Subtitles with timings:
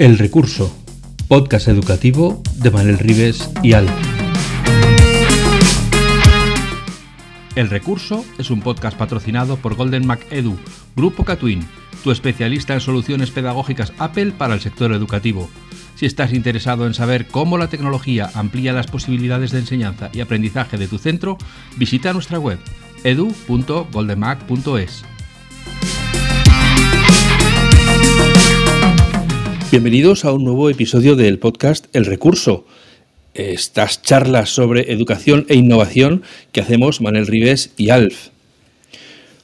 [0.00, 0.74] El Recurso,
[1.28, 3.86] podcast educativo de Manuel Rives y Al.
[7.54, 10.58] El Recurso es un podcast patrocinado por Golden Mac Edu,
[10.96, 11.68] Grupo Catwin,
[12.02, 15.50] tu especialista en soluciones pedagógicas Apple para el sector educativo.
[15.96, 20.78] Si estás interesado en saber cómo la tecnología amplía las posibilidades de enseñanza y aprendizaje
[20.78, 21.36] de tu centro,
[21.76, 22.58] visita nuestra web
[23.04, 25.09] edu.goldenmac.es.
[29.70, 32.66] Bienvenidos a un nuevo episodio del podcast El Recurso.
[33.34, 38.30] Estas charlas sobre educación e innovación que hacemos Manel Rives y Alf.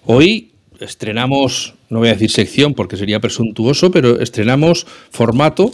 [0.04, 5.70] Hoy estrenamos, no voy a decir sección porque sería presuntuoso, pero estrenamos formato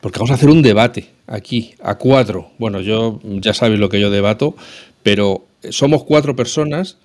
[0.00, 2.50] porque vamos a hacer un debate aquí, a cuatro.
[2.58, 4.56] Bueno, yo ya sabéis lo que yo debato,
[5.04, 6.96] pero somos cuatro personas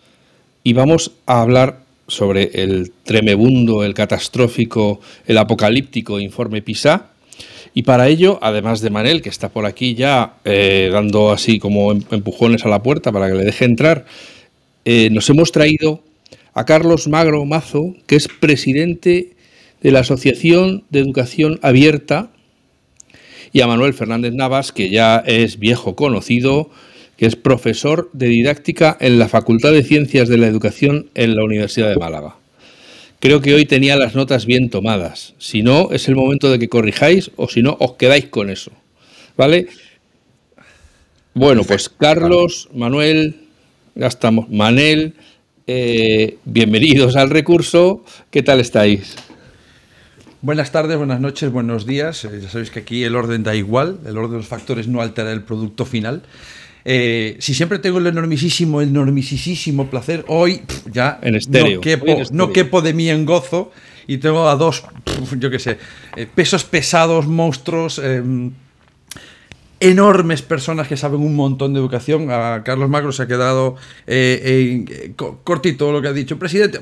[0.63, 7.11] y vamos a hablar sobre el tremebundo, el catastrófico, el apocalíptico informe PISA.
[7.73, 11.91] Y para ello, además de Manel, que está por aquí ya eh, dando así como
[11.91, 14.05] em-, empujones a la puerta para que le deje entrar,
[14.85, 16.03] eh, nos hemos traído
[16.53, 19.31] a Carlos Magro Mazo, que es presidente
[19.81, 22.29] de la Asociación de Educación Abierta,
[23.51, 26.71] y a Manuel Fernández Navas, que ya es viejo conocido,
[27.25, 31.89] es profesor de didáctica en la Facultad de Ciencias de la Educación en la Universidad
[31.89, 32.35] de Málaga.
[33.19, 35.33] Creo que hoy tenía las notas bien tomadas.
[35.37, 38.71] Si no, es el momento de que corrijáis o si no, os quedáis con eso.
[39.37, 39.67] ¿Vale?
[41.33, 43.37] Bueno, pues Carlos, Manuel,
[43.95, 44.49] ya estamos.
[44.49, 45.13] Manel,
[45.65, 48.03] eh, bienvenidos al recurso.
[48.29, 49.15] ¿Qué tal estáis?
[50.41, 52.25] Buenas tardes, buenas noches, buenos días.
[52.25, 55.01] Eh, ya sabéis que aquí el orden da igual, el orden de los factores no
[55.01, 56.23] altera el producto final.
[56.85, 61.79] Eh, si siempre tengo el enormisísimo, el enormisísimo placer, hoy ya en estéreo,
[62.31, 63.71] no, quepo, de mí en gozo
[64.05, 64.83] y tengo a dos,
[65.39, 65.77] yo qué sé,
[66.17, 68.51] eh, pesos pesados, monstruos, em,
[69.83, 72.31] enormes personas que saben un montón de educación.
[72.31, 73.75] A Carlos Magro se ha quedado
[74.07, 75.13] eh, eh,
[75.43, 76.39] cortito lo que ha dicho.
[76.39, 76.79] Presidente,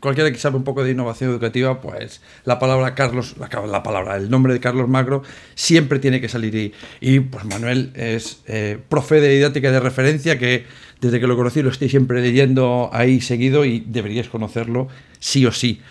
[0.00, 4.30] cualquiera que sabe un poco de innovación educativa, pues la palabra Carlos, la, palabra, el
[4.30, 5.22] nombre de Carlos Magro
[5.54, 6.54] siempre tiene que salir.
[6.54, 10.64] Y, y pues Manuel es eh, profe de didáctica de referencia que
[11.02, 14.88] desde que lo conocí lo estoy siempre leyendo ahí seguido y deberíais conocerlo
[15.18, 15.82] sí o sí.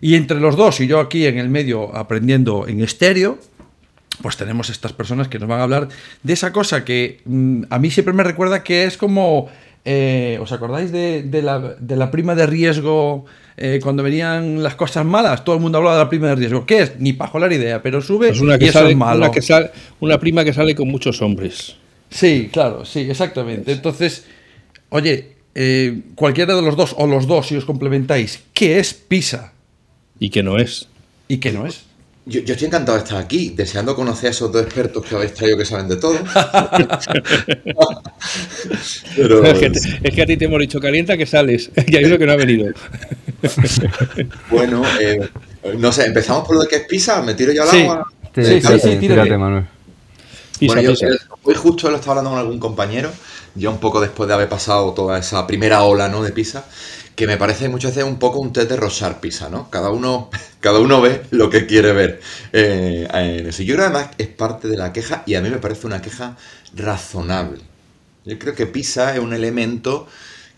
[0.00, 3.38] Y entre los dos y yo aquí en el medio aprendiendo en estéreo,
[4.22, 5.88] pues tenemos estas personas que nos van a hablar
[6.22, 9.48] de esa cosa que mm, a mí siempre me recuerda que es como,
[9.84, 15.44] eh, ¿os acordáis de, la, prima de riesgo eh, cuando venían las cosas malas?
[15.44, 16.64] Todo el mundo hablaba de la prima de riesgo.
[16.64, 17.00] ¿Qué es?
[17.00, 20.44] Ni para la idea, pero sube es una que sale, Una, que sale, una prima
[20.44, 21.76] que sale con muchos hombres.
[22.08, 23.72] Sí, claro, sí, exactamente.
[23.72, 24.26] Entonces,
[24.90, 29.52] oye, eh, cualquiera de los dos, o los dos, si os complementáis, ¿qué es PISA?
[30.18, 30.88] ¿Y qué no es?
[31.28, 31.84] ¿Y qué no es?
[32.24, 35.58] Yo, estoy encantado de estar aquí, deseando conocer a esos dos expertos que habéis traído
[35.58, 36.14] que saben de todo.
[40.04, 42.32] es, que a ti te hemos dicho calienta que sales, y hay uno que no
[42.32, 42.72] ha venido.
[44.50, 45.28] bueno, eh,
[45.78, 48.12] no sé, empezamos por lo que es Pisa, me tiro yo al agua.
[48.32, 49.66] Sí, sí, sí, tírate, Manuel.
[50.60, 50.92] bueno, yo
[51.42, 53.10] hoy justo lo estaba hablando con algún compañero,
[53.56, 56.22] ya un poco después de haber pasado toda esa primera ola ¿no?
[56.22, 56.66] de Pisa,
[57.14, 59.70] que me parece muchas veces un poco un test de Rosar Pisa, ¿no?
[59.70, 60.30] Cada uno,
[60.60, 62.20] cada uno ve lo que quiere ver
[62.52, 63.62] eh, en eso.
[63.62, 66.36] Yo creo además es parte de la queja y a mí me parece una queja
[66.74, 67.60] razonable.
[68.24, 70.06] Yo creo que Pisa es un elemento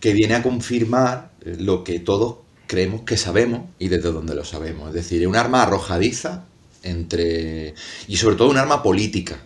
[0.01, 4.45] que viene a confirmar eh, lo que todos creemos que sabemos y desde dónde lo
[4.45, 4.89] sabemos.
[4.89, 6.45] Es decir, es un arma arrojadiza
[6.83, 7.75] entre...
[8.09, 9.39] y sobre todo un arma política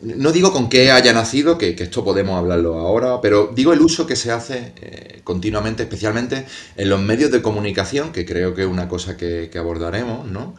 [0.00, 4.06] no digo con qué haya nacido, que, esto podemos hablarlo ahora, pero digo el uso
[4.06, 8.68] que se hace eh, continuamente, especialmente en los medios de comunicación, que creo que es
[8.68, 10.54] una cosa que, abordaremos, ¿no?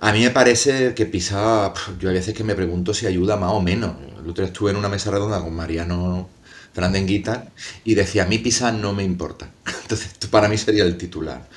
[0.00, 3.52] A mí me parece que PISA, yo a veces que me pregunto si ayuda más
[3.52, 3.96] o menos.
[4.22, 6.28] El otro día estuve en una mesa redonda con Mariano
[6.72, 7.46] Frandenguita
[7.84, 9.50] y decía, a mí PISA no me importa.
[9.82, 11.48] Entonces, esto para mí sería el titular.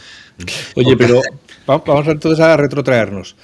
[0.75, 1.21] Oye, pero
[1.67, 3.35] vamos entonces a retrotraernos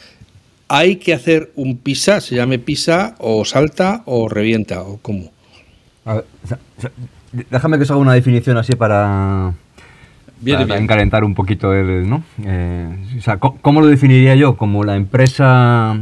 [0.68, 5.32] hay que hacer un pisa, se llame pisa, o salta, o revienta, o cómo.
[7.32, 9.54] déjame que os haga una definición así para,
[10.42, 12.24] bien, encalentar un poquito el, ¿no?
[12.44, 12.90] Eh,
[13.62, 14.58] ¿cómo lo definiría yo?
[14.58, 15.98] Como la empresa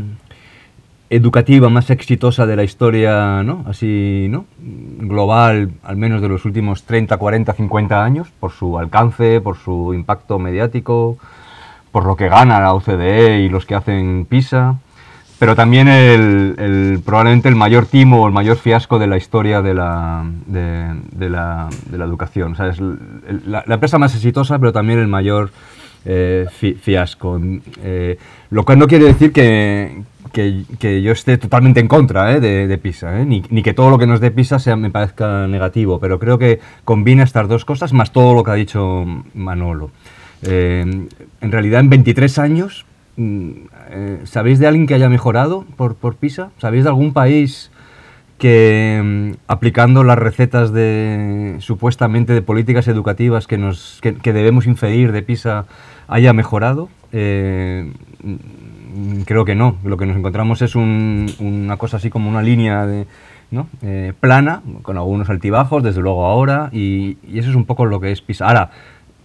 [1.09, 3.63] educativa más exitosa de la historia, ¿no?
[3.67, 4.45] Así, ¿no?
[4.59, 9.93] Global, al menos de los últimos 30, 40, 50 años, por su alcance, por su
[9.93, 11.17] impacto mediático,
[11.95, 14.75] por lo que gana la OCDE y los que hacen PISA,
[15.39, 19.73] pero también el, probablemente el mayor timo o el mayor fiasco de la historia de
[19.73, 22.51] la, de, la, educación.
[22.51, 22.81] O sea, es
[23.45, 25.51] la, empresa más exitosa, pero también el mayor
[26.03, 26.47] eh,
[26.81, 27.39] fiasco.
[27.81, 28.17] Eh,
[28.49, 30.03] lo cual no quiere decir que,
[30.33, 34.05] que, yo esté totalmente en contra de, de, PISA, ni, ni, que todo lo que
[34.05, 38.11] nos dé PISA sea, me parezca negativo, pero creo que combina estas dos cosas más
[38.11, 39.91] todo lo que ha dicho Manolo.
[40.45, 42.85] En realidad, en 23 años,
[43.17, 43.51] mm,
[44.23, 46.51] ¿sabéis de alguien que haya mejorado por, PISA?
[46.57, 47.71] ¿Sabéis de algún país
[48.37, 55.11] que mm, aplicando las recetas de supuestamente de políticas educativas que, nos, que, debemos inferir
[55.11, 55.65] de PISA
[56.07, 56.89] haya mejorado.
[57.11, 57.91] Eh,
[58.23, 59.77] mm, creo que no.
[59.83, 63.05] Lo que nos encontramos es una cosa así como una línea de,
[63.81, 68.11] eh, plana, con algunos altibajos, desde luego ahora, y, eso es un poco lo que
[68.11, 68.47] es PISA.
[68.47, 68.71] Ahora,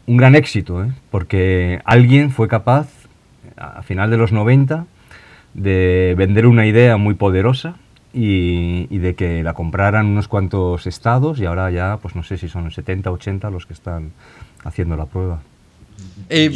[0.07, 0.89] un gran éxito, ¿eh?
[1.11, 2.89] porque alguien fue capaz,
[3.57, 4.87] a final de los 90,
[5.55, 7.77] de vender una idea muy poderosa,
[8.13, 12.49] y, de que la compraran unos cuantos estados y ahora ya, pues no sé si
[12.49, 14.13] son 70, 80 los que están
[14.65, 15.43] haciendo la prueba.
[16.29, 16.51] Eh,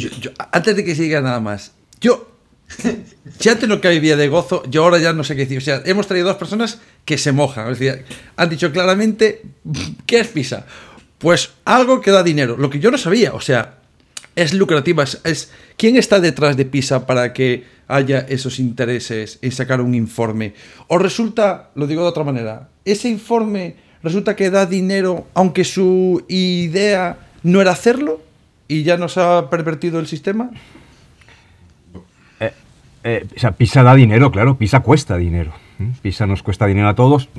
[0.51, 2.31] antes de que siga nada más, yo
[3.39, 5.59] ya antes no que vivía de gozo, yo ahora ya no sé qué decir.
[5.59, 7.71] O sea, hemos traído dos personas que se mojan.
[7.71, 8.05] Es decir,
[8.35, 9.43] han dicho claramente,
[10.05, 10.65] ¿qué es PISA?
[11.25, 12.55] Pues algo que da dinero.
[12.55, 13.79] Lo que yo no sabía, o sea,
[14.35, 15.03] es lucrativa.
[15.23, 20.53] es, ¿Quién está detrás de PISA para que haya esos intereses en sacar un informe.
[20.85, 23.73] O resulta, lo digo de otra manera, ese informe
[24.03, 28.21] resulta que da dinero aunque su idea no era hacerlo
[28.67, 30.51] y ya nos ha pervertido el sistema.
[32.39, 32.53] Eh,
[33.03, 35.55] eh, o sea, PISA da dinero, claro, PISA cuesta dinero.
[36.03, 37.29] PISA nos cuesta dinero a todos.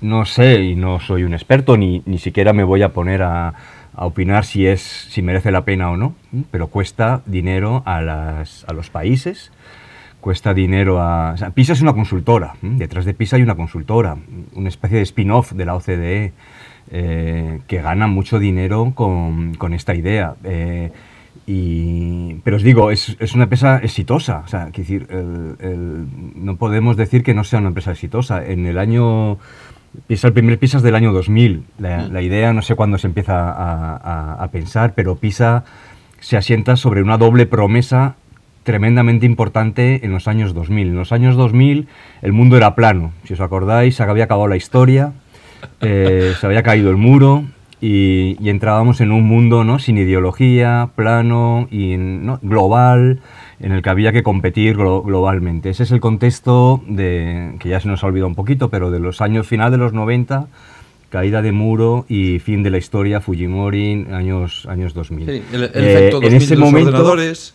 [0.00, 3.54] No sé y no soy un experto, ni, ni siquiera me voy a poner a,
[3.96, 6.14] opinar si, es, si merece la pena o no,
[6.50, 9.52] pero cuesta dinero a, las, a los países
[10.20, 11.34] cuesta dinero a...
[11.54, 14.16] PISA es una consultora, detrás de PISA hay una consultora,
[14.54, 16.32] una especie de spin-off de la OCDE
[16.90, 20.34] eh, que gana mucho dinero con, con esta idea.
[20.44, 20.90] Eh,
[22.42, 24.44] pero os digo, es, es, una empresa exitosa.
[24.74, 28.44] Decir, no podemos decir que no sea una empresa exitosa.
[28.46, 29.38] En el año.
[30.06, 31.64] PISA, el primer PISA es del año 2000.
[31.78, 35.64] La, la idea no sé cuándo se empieza a, a, a, pensar, pero PISA
[36.20, 38.16] se asienta sobre una doble promesa
[38.64, 40.88] tremendamente importante en los años 2000.
[40.88, 41.86] En los años 2000
[42.22, 45.12] el mundo era plano, si os acordáis, se había acabado la historia,
[45.80, 47.44] eh, se había caído el muro
[47.80, 49.78] y, entrábamos en un mundo ¿no?
[49.78, 51.96] sin ideología, plano y
[52.42, 53.20] global,
[53.64, 55.70] en el que había que competir globalmente.
[55.70, 58.98] Ese es el contexto de, que ya se nos ha olvidado un poquito, pero de
[58.98, 60.48] los años final de los 90
[61.08, 65.26] caída de muro y fin de la historia, Fujimori, años, años 2000.
[65.26, 67.54] Sí, el, efecto 2000 en ese momento, ordenadores.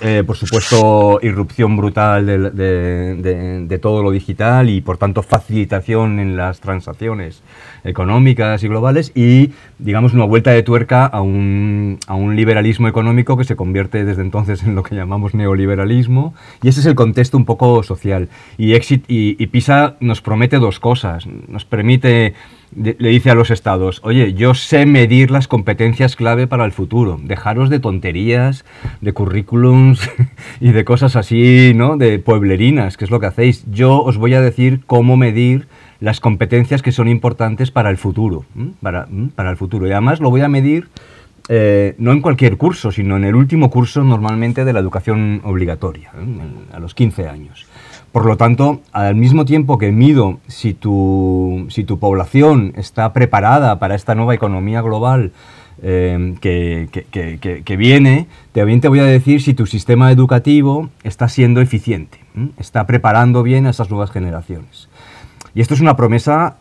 [0.00, 6.60] Eh, por supuesto, irrupción brutal de, todo lo digital y, por tanto, facilitación en las
[6.60, 7.42] transacciones
[7.84, 11.98] económicas y globales y, digamos, una vuelta de tuerca a un,
[12.34, 16.86] liberalismo económico que se convierte desde entonces en lo que llamamos neoliberalismo y ese es
[16.86, 18.28] el contexto un poco social.
[18.56, 21.26] Y, y PISA nos promete dos cosas.
[21.26, 22.34] Nos permite
[22.76, 27.18] le dice a los estados, oye, yo sé medir las competencias clave para el futuro,
[27.22, 28.64] dejaros de tonterías,
[29.00, 30.08] de currículums
[30.60, 31.96] y de cosas así, ¿no?
[31.96, 33.64] De pueblerinas, que es lo que hacéis.
[33.70, 35.66] Yo os voy a decir cómo medir
[36.00, 38.44] las competencias que son importantes para el futuro,
[38.80, 39.86] para, para el futuro.
[39.86, 40.88] Y además lo voy a medir
[41.48, 46.12] eh, no en cualquier curso, sino en el último curso normalmente de la educación obligatoria,
[46.72, 47.66] a los 15 años.
[48.12, 53.78] Por lo tanto, al mismo tiempo que mido si tu, si tu población está preparada
[53.78, 55.32] para esta nueva economía global
[55.82, 56.88] eh, que,
[57.64, 62.18] que, viene, también te voy a decir si tu sistema educativo está siendo eficiente,
[62.58, 64.88] está preparando bien a esas nuevas generaciones.
[65.54, 66.56] Y esto es una promesa,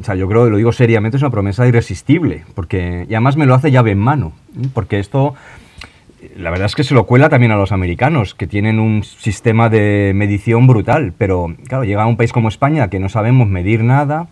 [0.00, 3.36] o sea, yo creo, que lo digo seriamente, es una promesa irresistible, porque y además
[3.36, 4.32] me lo hace llave en mano,
[4.74, 5.34] porque esto
[6.36, 9.68] la verdad es que se lo cuela también a los americanos, que tienen un sistema
[9.68, 13.84] de medición brutal, pero claro, llega a un país como España que no sabemos medir
[13.84, 14.28] nada,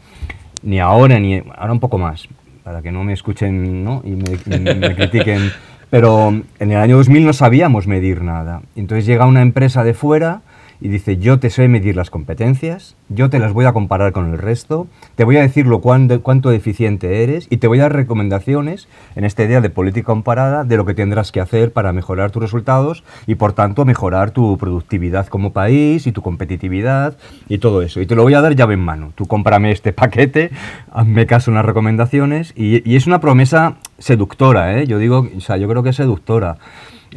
[0.63, 2.29] ni ahora, ni ahora un poco más,
[2.65, 4.03] para que no me escuchen ¿no?
[4.05, 5.51] y me, critiquen,
[5.91, 6.29] pero
[6.59, 8.63] en el año 2000 no sabíamos medir nada.
[8.75, 10.43] Entonces llega una empresa de fuera
[10.81, 14.31] y dice, yo te sé medir las competencias, yo te las voy a comparar con
[14.31, 17.95] el resto, te voy a decir lo cuánto eficiente eres y te voy a dar
[17.95, 22.31] recomendaciones en esta idea de política comparada de lo que tendrás que hacer para mejorar
[22.31, 27.17] tus resultados y por tanto mejorar tu productividad como país y tu competitividad
[27.49, 28.01] y todo eso.
[28.01, 29.13] Y te lo voy a dar llave en mano.
[29.15, 30.51] Tú cómprame este paquete,
[30.93, 34.87] hazme caso en las recomendaciones y, y es una promesa seductora, ¿eh?
[34.87, 36.59] Yo digo, o sea, yo creo que es seductora.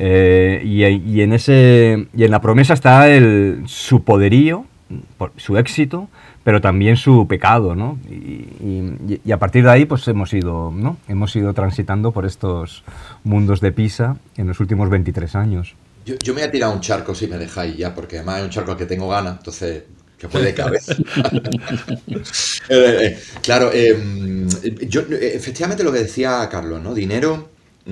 [0.01, 4.65] Eh, y, en ese, y en la promesa está el, su poderío
[5.37, 6.09] su éxito,
[6.43, 7.99] pero también su pecado, ¿no?
[8.09, 10.97] Y, a partir de ahí, pues hemos ido, ¿no?
[11.07, 12.83] Hemos ido transitando por estos
[13.23, 15.75] mundos de Pisa en los últimos 23 años.
[16.05, 18.49] Yo, me voy a tirar un charco si me dejáis ya, porque además es un
[18.49, 19.83] charco al que tengo ganas, entonces
[20.17, 20.81] que puede caber.
[22.71, 24.47] Eh, eh, claro, em,
[24.87, 26.93] yo, efectivamente lo que decía Carlos, ¿no?
[26.93, 27.49] Dinero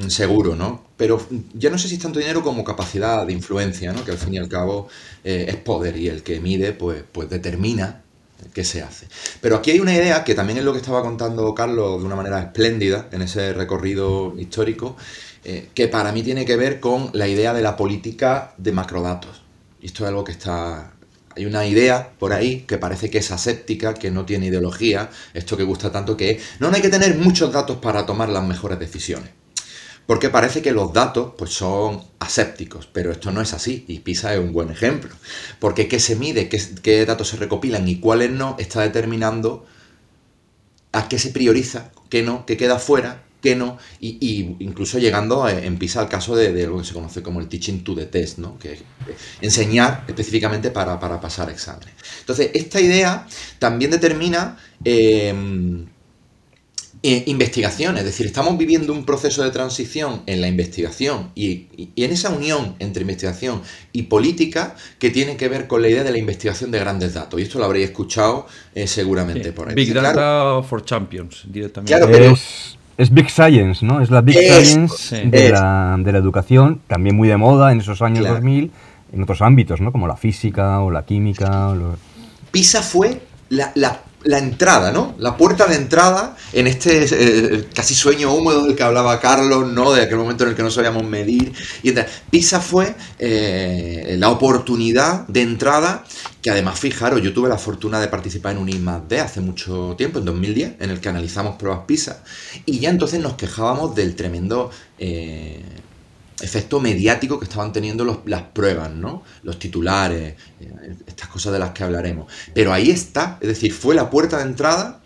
[0.08, 0.84] seguro, ¿no?
[0.98, 4.04] Pero ya no sé si es tanto dinero como capacidad de influencia, ¿no?
[4.04, 4.88] Que al fin y al cabo
[5.24, 8.04] eh, es poder y el que mide, pues, pues determina
[8.54, 9.08] qué se hace.
[9.42, 12.16] Pero aquí hay una idea que también es lo que estaba contando Carlos de una
[12.16, 14.96] manera espléndida en ese recorrido histórico,
[15.74, 19.44] que para mí tiene que ver con la idea de la política de macrodatos.
[19.82, 20.92] Y esto es algo que está
[21.38, 25.56] hay una idea por ahí que parece que es aséptica, que no tiene ideología, esto
[25.56, 28.80] que gusta tanto que es, no, hay que tener muchos datos para tomar las mejores
[28.80, 29.30] decisiones.
[30.08, 34.34] Porque parece que los datos pues, son asépticos, pero esto no es así y PISA
[34.34, 35.14] es un buen ejemplo.
[35.60, 39.66] Porque qué se mide, qué, qué datos se recopilan y cuáles no, está determinando
[40.94, 45.78] a qué se prioriza, qué no, qué queda fuera que no, y, incluso llegando en
[45.78, 48.58] PISA al caso de, lo que se conoce como el teaching to the test, ¿no?
[48.58, 48.80] que
[49.42, 51.94] enseñar específicamente para, pasar exámenes.
[52.22, 53.28] Entonces, esta idea
[53.60, 55.86] también determina em,
[57.10, 62.12] eh, investigación, es decir, estamos viviendo un proceso de transición en la investigación y, en
[62.12, 63.62] esa unión entre investigación
[63.94, 67.40] y política que tiene que ver con la idea de la investigación de grandes datos.
[67.40, 68.46] Y esto lo habréis escuchado
[68.76, 69.76] eh, seguramente por ahí.
[69.76, 71.94] Big Data for Champions, directamente.
[71.94, 72.36] Claro, pero,
[72.98, 74.02] es Big Science, ¿no?
[74.02, 78.02] Es la Big Science de, la, de, la, educación, también muy de moda en esos
[78.02, 78.70] años 2000,
[79.14, 79.94] en otros ámbitos, ¿no?
[79.94, 81.74] Como la física o la química.
[82.52, 85.16] PISA fue la, la la entrada, ¿no?
[85.20, 89.94] La puerta de entrada en este eh, casi sueño húmedo del que hablaba Carlos, ¿no?
[89.94, 91.54] De aquel momento en el que no sabíamos medir.
[91.82, 91.94] Y
[92.30, 96.04] PISA fue eh, la oportunidad de entrada
[96.42, 100.20] que además, fijaros, yo tuve la fortuna de participar en un I+D hace mucho tiempo,
[100.20, 102.24] en 2010, en el que analizamos pruebas PISA.
[102.66, 104.70] Y ya entonces nos quejábamos del tremendo...
[105.00, 105.64] Eh,
[106.42, 109.24] efecto mediático que estaban teniendo las pruebas, ¿no?
[109.44, 112.32] Los titulares, eh, estas cosas de las que hablaremos.
[112.54, 115.02] Pero ahí está, es decir, fue la puerta de entrada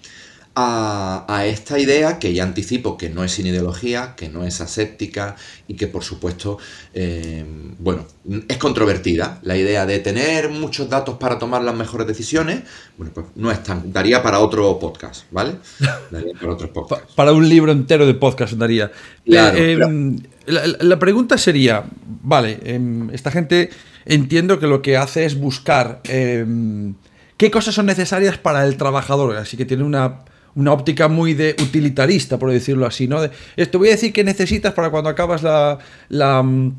[0.53, 5.35] a, esta idea que ya anticipo que no es sin ideología, que no es aséptica
[5.67, 6.57] y que por supuesto,
[6.93, 7.45] eh,
[7.79, 8.05] bueno,
[8.47, 9.39] es controvertida.
[9.43, 12.63] La idea de tener muchos datos para tomar las mejores decisiones,
[12.97, 15.55] bueno, pues no es tan, daría para otro podcast, ¿vale?
[16.11, 17.13] Daría para otros podcasts.
[17.15, 18.91] para un libro entero de podcast daría.
[19.25, 21.83] Eh, em, la, pregunta sería,
[22.23, 23.69] vale, em, esta gente
[24.05, 26.95] entiendo que lo que hace es buscar em,
[27.37, 30.21] qué cosas son necesarias para el trabajador, así que tiene una
[30.55, 33.21] una óptica muy de utilitarista, por decirlo así, ¿no?
[33.21, 36.73] De, esto voy a decir que necesitas para cuando acabas la, mm,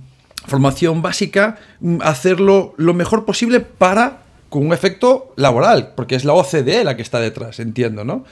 [0.46, 6.34] formación básica, mm, hacerlo lo mejor posible para con un efecto laboral, porque es la
[6.34, 8.24] OCDE la que está detrás, entiendo, ¿no?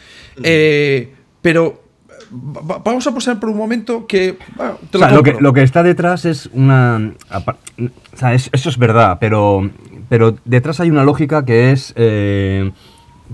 [0.42, 1.82] Eh, pero
[2.30, 4.38] vamos a posar por un momento que...
[4.92, 7.12] lo, que lo que está detrás es una...
[8.12, 9.68] O sea, eso es verdad, pero,
[10.08, 11.92] pero detrás hay una lógica que es...
[11.96, 12.70] Eh,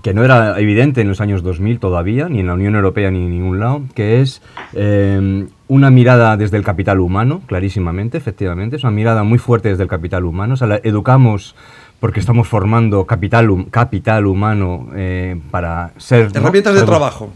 [0.02, 3.24] que no era evidente en los años 2000 todavía, ni en la Unión Europea ni
[3.24, 4.42] en ningún lado, que es
[4.74, 9.84] eh, una mirada desde el capital humano, clarísimamente, efectivamente, es una mirada muy fuerte desde
[9.84, 11.54] el capital humano, o sea, educamos
[12.00, 16.30] porque estamos formando capital, capital humano eh, para ser...
[16.34, 17.30] Herramientas de trabajo.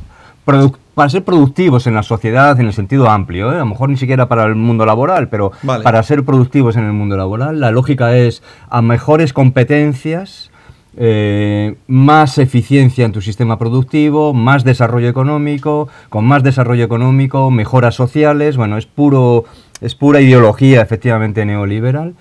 [0.95, 3.57] Para ser productivos en la sociedad en el sentido amplio, ¿eh?
[3.57, 5.53] a lo mejor ni siquiera para el mundo laboral, pero
[5.83, 10.51] para ser productivos en el mundo laboral, la lógica es a mejores competencias,
[10.97, 17.95] eh, más eficiencia en tu sistema productivo, más desarrollo económico, con más desarrollo económico, mejoras
[17.95, 19.45] sociales, bueno, es puro,
[19.81, 22.15] es pura ideología efectivamente neoliberal.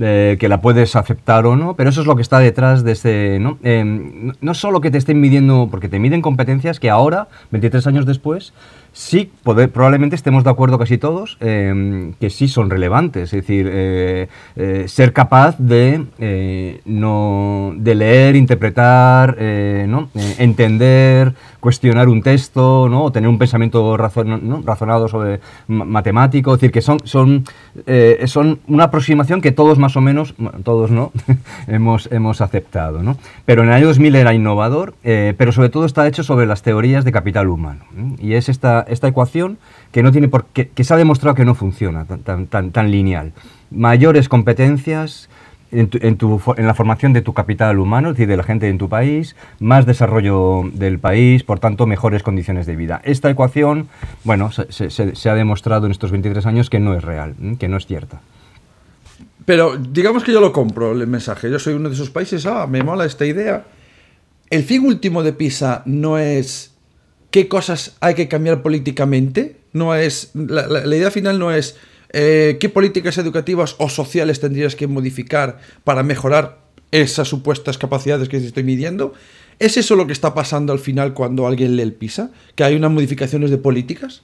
[0.00, 2.92] Eh, que la puedes aceptar o no, pero eso es lo que está detrás de
[2.92, 3.38] ese...
[3.40, 3.58] ¿no?
[3.62, 8.04] Eh, no solo que te estén midiendo, porque te miden competencias que ahora, 23 años
[8.04, 8.52] después,
[8.94, 13.24] sí, probablemente estemos de acuerdo casi todos em, que sí son relevantes.
[13.24, 19.36] Es decir, eh, eh, ser capaz de, eh, no, de leer, interpretar,
[19.88, 20.08] ¿no?
[20.38, 23.10] entender, cuestionar un texto, ¿no?
[23.10, 26.54] tener un pensamiento razonado sobre matemático.
[26.54, 27.44] Es decir, que son, son,
[28.26, 31.10] son una aproximación que todos más o menos, todos no,
[31.66, 33.02] hemos, hemos aceptado.
[33.02, 33.16] ¿no?
[33.44, 37.04] Pero en el año 2000 era innovador, pero sobre todo está hecho sobre las teorías
[37.04, 37.84] de capital humano.
[38.20, 39.58] Y es esta esta, ecuación
[39.92, 42.90] que, no tiene por, que, que se ha demostrado que no funciona tan, tan, tan
[42.90, 43.32] lineal.
[43.70, 45.28] Mayores competencias
[45.74, 48.88] en, en, la formación de tu capital humano, es decir, de la gente en tu
[48.88, 53.00] país, más desarrollo del país, por tanto, mejores condiciones de vida.
[53.04, 53.88] Esta ecuación,
[54.22, 57.76] bueno, se, se, ha demostrado en estos 23 años que no es real, que no
[57.76, 58.20] es cierta.
[59.44, 61.50] Pero digamos que yo lo compro el mensaje.
[61.50, 63.64] Yo soy uno de esos países, ah, me mola esta idea.
[64.48, 66.73] El fin último de PISA no es
[67.34, 71.76] qué cosas hay que cambiar políticamente, no es la, idea final no es
[72.12, 76.58] eh, qué políticas educativas o sociales tendrías que modificar para mejorar
[76.92, 79.14] esas supuestas capacidades que estoy midiendo.
[79.58, 82.30] ¿Es eso lo que está pasando al final cuando alguien lee el PISA?
[82.54, 84.22] ¿Que hay unas modificaciones de políticas?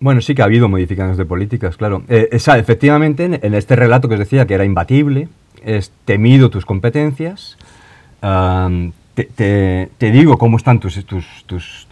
[0.00, 2.04] Bueno, sí que ha habido modificaciones de políticas, claro.
[2.08, 5.28] Eh, efectivamente, en, este relato que os decía que era imbatible,
[5.62, 7.58] es temido tus competencias,
[9.24, 11.86] te, te, digo cómo están tus, tus, tus,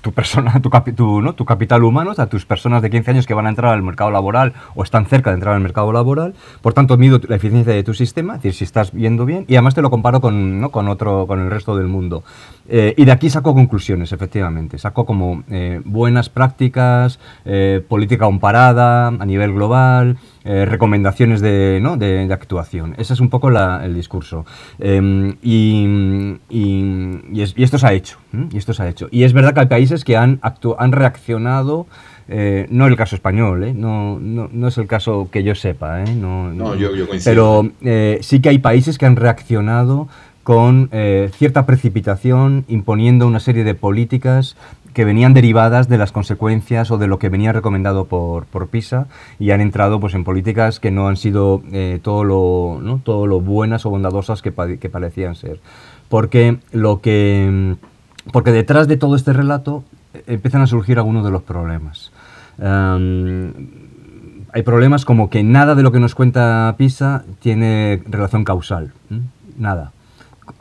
[0.00, 1.32] tu, persona, tu, ¿no?
[1.34, 4.10] tu capital humano, o tus personas de 15 años que van a entrar al mercado
[4.10, 6.34] laboral o están cerca de entrar al mercado laboral.
[6.60, 9.54] Por tanto, mido la eficiencia de tu sistema, es decir, si estás viendo bien, y
[9.54, 10.70] además te lo comparo con, ¿no?
[10.70, 12.24] con, otro, con el resto del mundo.
[12.68, 14.78] Eh, y de aquí saco conclusiones, efectivamente.
[14.78, 20.18] Saco como eh, buenas prácticas, eh, política comparada a nivel global,
[20.64, 21.96] recomendaciones de, ¿no?
[21.96, 22.94] de, actuación.
[22.98, 24.46] Ese es un poco el discurso.
[24.78, 28.18] Em, y, y, esto se ha hecho.
[28.50, 29.08] Y esto se ha hecho.
[29.10, 31.86] Y es verdad que hay países que han, han reaccionado.
[32.28, 36.94] no el caso español, no, no, no, es el caso que yo sepa, no, yo,
[36.94, 37.70] yo pero
[38.20, 40.08] sí que hay países que han reaccionado
[40.48, 44.56] con eh, cierta precipitación, imponiendo una serie de políticas
[44.94, 49.08] que venían derivadas de las consecuencias o de lo que venía recomendado por, por PISA
[49.38, 52.98] y han entrado pues, en políticas que no han sido eh, todo, lo, ¿no?
[53.04, 54.50] todo lo buenas o bondadosas que,
[54.80, 55.60] que, parecían ser.
[56.08, 57.76] Porque, lo que,
[58.32, 62.10] porque detrás de todo este relato eh, empiezan a surgir algunos de los problemas.
[62.58, 63.52] hay
[64.64, 68.94] problemas como que nada de lo que nos cuenta PISA tiene relación causal.
[69.58, 69.92] Nada.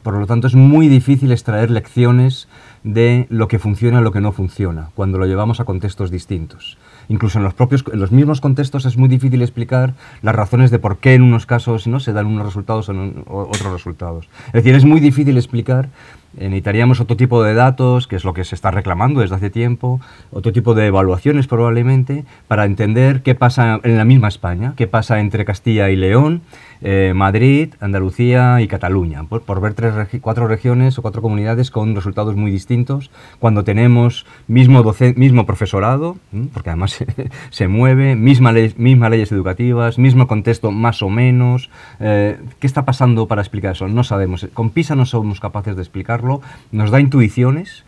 [0.07, 2.47] Por lo tanto, es muy difícil extraer lecciones
[2.85, 6.77] de lo que funciona y lo que no funciona cuando lo llevamos a contextos distintos.
[7.09, 10.79] Incluso en los, propios, en los mismos contextos es muy difícil explicar las razones de
[10.79, 11.99] por qué en unos casos ¿no?
[11.99, 14.29] se dan unos resultados o en otros resultados.
[14.47, 15.89] Es decir, es muy difícil explicar
[16.37, 19.49] eh, necesitaríamos otro tipo de datos, que es lo que se está reclamando desde hace
[19.49, 19.99] tiempo,
[20.31, 25.19] otro tipo de evaluaciones probablemente, para entender qué pasa en la misma España, qué pasa
[25.19, 26.41] entre Castilla y León,
[26.81, 32.35] eh, Madrid, Andalucía y Cataluña, por, ver tres cuatro regiones o cuatro comunidades con resultados
[32.35, 34.83] muy distintos, cuando tenemos mismo,
[35.15, 36.17] mismo profesorado,
[36.53, 36.97] porque además
[37.49, 41.69] se, mueve, misma mismas leyes educativas, mismo contexto más o menos.
[41.99, 43.87] Eh, ¿Qué está pasando para explicar eso?
[43.87, 44.47] No sabemos.
[44.53, 47.83] Con PISA no somos capaces de explicarlo nos da intuiciones,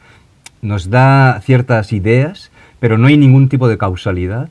[0.61, 4.49] nos da ciertas ideas, pero no hay ningún tipo de causalidad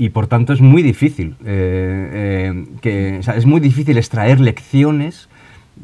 [0.00, 5.28] y por tanto es muy difícil eh, eh, que, es muy difícil extraer lecciones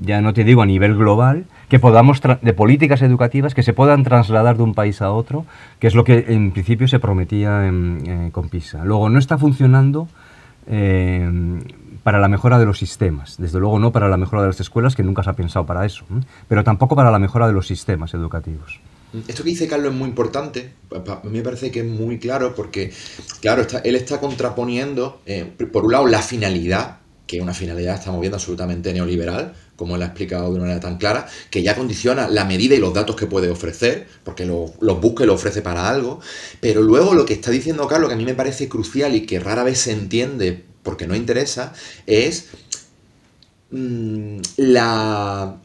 [0.01, 4.05] ya no te digo a nivel global que podamos de políticas educativas que se puedan
[4.05, 5.45] trasladar de un país a otro
[5.79, 10.09] que es lo que en principio se prometía eh, con PISA luego no está funcionando
[12.03, 13.37] para la mejora de los sistemas.
[13.39, 15.85] Desde luego no para la mejora de las escuelas, que nunca se ha pensado para
[15.85, 16.05] eso,
[16.49, 18.81] pero tampoco para la mejora de los sistemas educativos.
[19.29, 22.55] Esto que dice Carlos es muy importante, a mí me parece que es muy claro
[22.55, 22.93] porque,
[23.41, 28.21] claro, él está contraponiendo, eh, por un lado, la finalidad, que es una finalidad, estamos
[28.21, 32.29] viendo, absolutamente neoliberal, como él ha explicado de una manera tan clara, que ya condiciona
[32.29, 35.89] la medida y los datos que puede ofrecer, porque los busca y los ofrece para
[35.89, 36.21] algo,
[36.61, 39.41] pero luego lo que está diciendo Carlos, que a mí me parece crucial y que
[39.41, 41.73] rara vez se entiende porque no interesa,
[42.07, 42.47] es
[43.71, 45.61] mm, la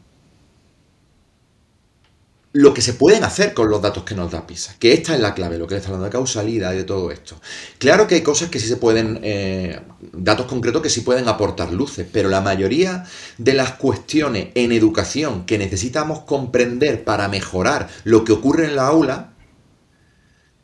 [2.54, 5.20] lo que se pueden hacer con los datos que nos da PISA, que esta es
[5.20, 7.40] la clave, lo que le está hablando de causalidad y de todo esto.
[7.78, 9.80] Claro que hay cosas que sí se pueden, eh,
[10.12, 13.04] datos concretos que sí pueden aportar luces, pero la mayoría
[13.38, 18.86] de las cuestiones en educación que necesitamos comprender para mejorar lo que ocurre en la
[18.86, 19.32] aula,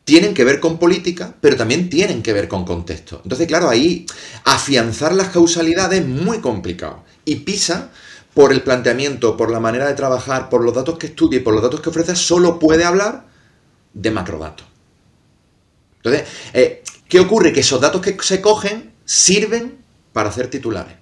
[0.03, 3.21] tienen que ver con política, pero también tienen que ver con contexto.
[3.23, 4.05] Entonces, claro, ahí
[4.43, 7.03] afianzar las causalidades es muy complicado.
[7.25, 7.91] Y PISA,
[8.33, 11.53] por el planteamiento, por la manera de trabajar, por los datos que estudia y por
[11.53, 13.25] los datos que ofrece, solo puede hablar
[13.93, 14.67] de macrodatos.
[15.97, 17.51] Entonces, eh, ¿qué ocurre?
[17.51, 19.79] Que esos datos que se cogen sirven
[20.13, 20.93] para hacer titulares.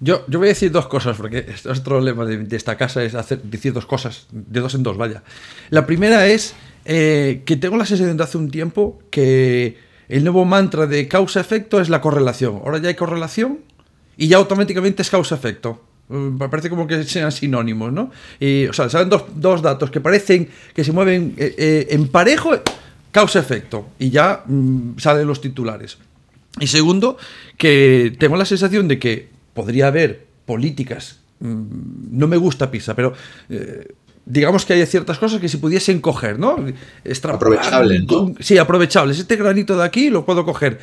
[0.00, 2.76] Yo, yo voy a decir dos cosas, porque este es otro lema de, de, esta
[2.76, 5.22] casa, es hacer, decir dos cosas, de dos en dos, vaya.
[5.68, 6.54] La primera es
[6.84, 9.76] eh, que tengo la sensación de hace un tiempo que
[10.08, 12.62] el nuevo mantra de causa-efecto es la correlación.
[12.64, 13.60] Ahora ya hay correlación
[14.20, 15.80] y ya automáticamente es causa-efecto.
[16.08, 18.10] Mm, parece como que sean sinónimos, ¿no?
[18.38, 22.50] Y, o sea, salen dos, datos que parecen que se mueven eh, eh, en parejo,
[23.12, 25.96] causa-efecto, y ya mm, salen los titulares.
[26.60, 27.16] Y segundo,
[27.56, 31.62] que tengo la sensación de que podría haber políticas, mm,
[32.10, 33.14] no me gusta PISA, pero
[34.26, 36.56] digamos que hay ciertas cosas que se pudiesen coger, ¿no?
[37.36, 38.02] Aprovechables,
[38.40, 39.18] Sí, aprovechables.
[39.18, 40.78] Este granito de aquí lo puedo coger.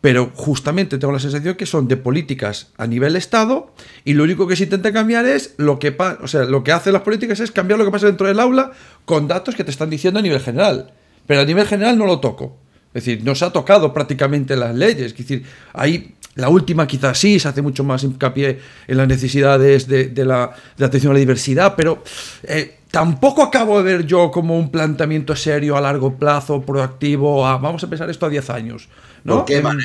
[0.00, 3.72] Pero justamente tengo la sensación que son de políticas a nivel Estado
[4.04, 6.92] y lo único que se intenta cambiar es lo que, o sea, lo que hacen
[6.92, 8.72] las políticas es cambiar lo que pasa dentro del aula
[9.04, 10.92] con datos que te están diciendo a nivel general.
[11.26, 12.56] Pero a nivel general no lo toco.
[12.94, 15.12] Es decir, no se ha tocado prácticamente las leyes.
[15.12, 19.88] Es decir, ahí la última quizás sí, se hace mucho más hincapié en las necesidades
[19.88, 22.02] de, la, atención a la diversidad, pero
[22.44, 27.82] eh, tampoco acabo de ver yo como un planteamiento serio a largo plazo, proactivo, vamos
[27.82, 28.88] a pensar esto a 10 años.
[29.24, 29.36] ¿No?
[29.36, 29.78] ¿Por qué, man?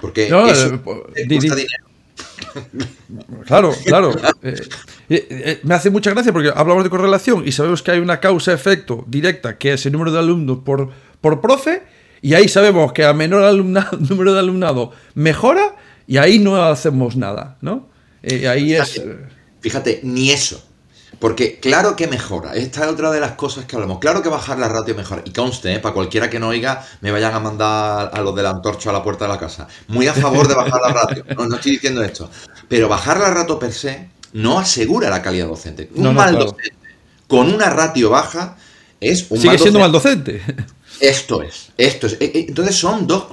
[0.00, 0.28] Porque
[3.46, 4.12] Claro, claro.
[4.42, 4.56] Eh,
[5.08, 9.04] eh, me hace mucha gracia porque hablamos de correlación y sabemos que hay una causa-efecto
[9.06, 11.82] directa, que es el número de alumnos por, por profe,
[12.22, 17.16] y ahí sabemos que a menor alumnado, número de alumnado mejora y ahí no hacemos
[17.16, 17.88] nada, ¿no?
[18.22, 19.02] Eh, ahí es...
[19.60, 20.65] Fíjate, ni eso.
[21.18, 23.98] Porque claro que mejora, esta es otra de las cosas que hablamos.
[23.98, 25.22] Claro que bajar la ratio mejora.
[25.24, 25.78] Y conste, ¿eh?
[25.78, 28.92] para cualquiera que no oiga, me vayan a mandar a los de la antorcha a
[28.92, 29.66] la puerta de la casa.
[29.88, 31.24] Muy a favor de bajar la ratio.
[31.36, 32.30] No, no estoy diciendo esto.
[32.68, 35.90] Pero bajar la ratio per se no asegura la calidad docente.
[35.94, 36.76] Un mal docente
[37.26, 38.56] con una ratio baja
[39.00, 40.42] es un Sigue siendo mal docente.
[41.00, 42.16] Esto es, esto es.
[42.20, 43.24] E, e, entonces son dos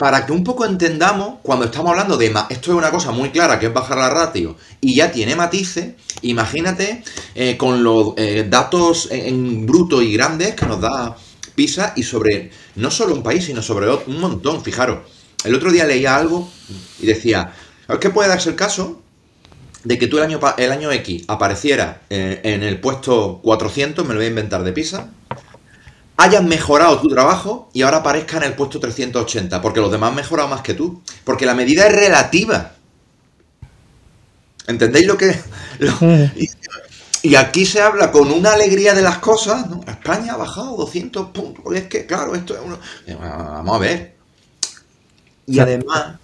[0.00, 2.28] para que un poco entendamos, cuando estamos hablando de...
[2.48, 5.90] Esto es una cosa muy clara, que es bajar la ratio, y ya tiene matices,
[6.22, 11.18] imagínate eh, con los eh, datos en bruto y grandes que nos da
[11.54, 15.00] PISA y sobre no solo un país, sino sobre un montón, fijaros.
[15.44, 16.48] El otro día leía algo
[16.98, 17.52] y decía,
[17.86, 19.02] es que puede darse el caso
[19.84, 24.14] de que tú el año, el año X apareciera eh, en el puesto 400, me
[24.14, 25.10] lo voy a inventar de PISA,
[26.20, 30.16] hayas mejorado tu trabajo y ahora aparezca en el puesto 380, porque los demás han
[30.16, 31.02] mejorado más que tú.
[31.24, 32.72] Porque la medida es relativa.
[34.66, 35.40] ¿Entendéis lo que.?
[37.22, 39.68] y, aquí se habla con una alegría de las cosas.
[39.68, 39.80] ¿no?
[39.86, 41.74] España ha bajado 200 puntos.
[41.74, 42.78] Es que, claro, esto es uno.
[43.06, 44.14] Eh, vamos a ver.
[45.46, 46.16] Y además.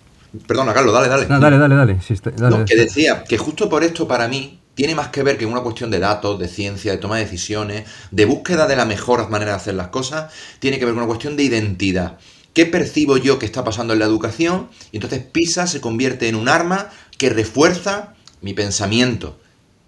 [0.46, 1.26] Perdona, Carlos, dale, dale.
[1.26, 1.98] dale, dale, dale.
[2.36, 5.62] dale que decía que justo por esto, para mí, tiene más que ver que una
[5.62, 9.52] cuestión de datos, de ciencia, de toma de decisiones, de búsqueda de la mejor manera
[9.52, 12.18] de hacer las cosas, tiene que ver con una cuestión de identidad.
[12.52, 14.68] ¿Qué percibo yo que está pasando en la educación?
[14.92, 19.38] Y entonces PISA se convierte en un arma que refuerza mi pensamiento.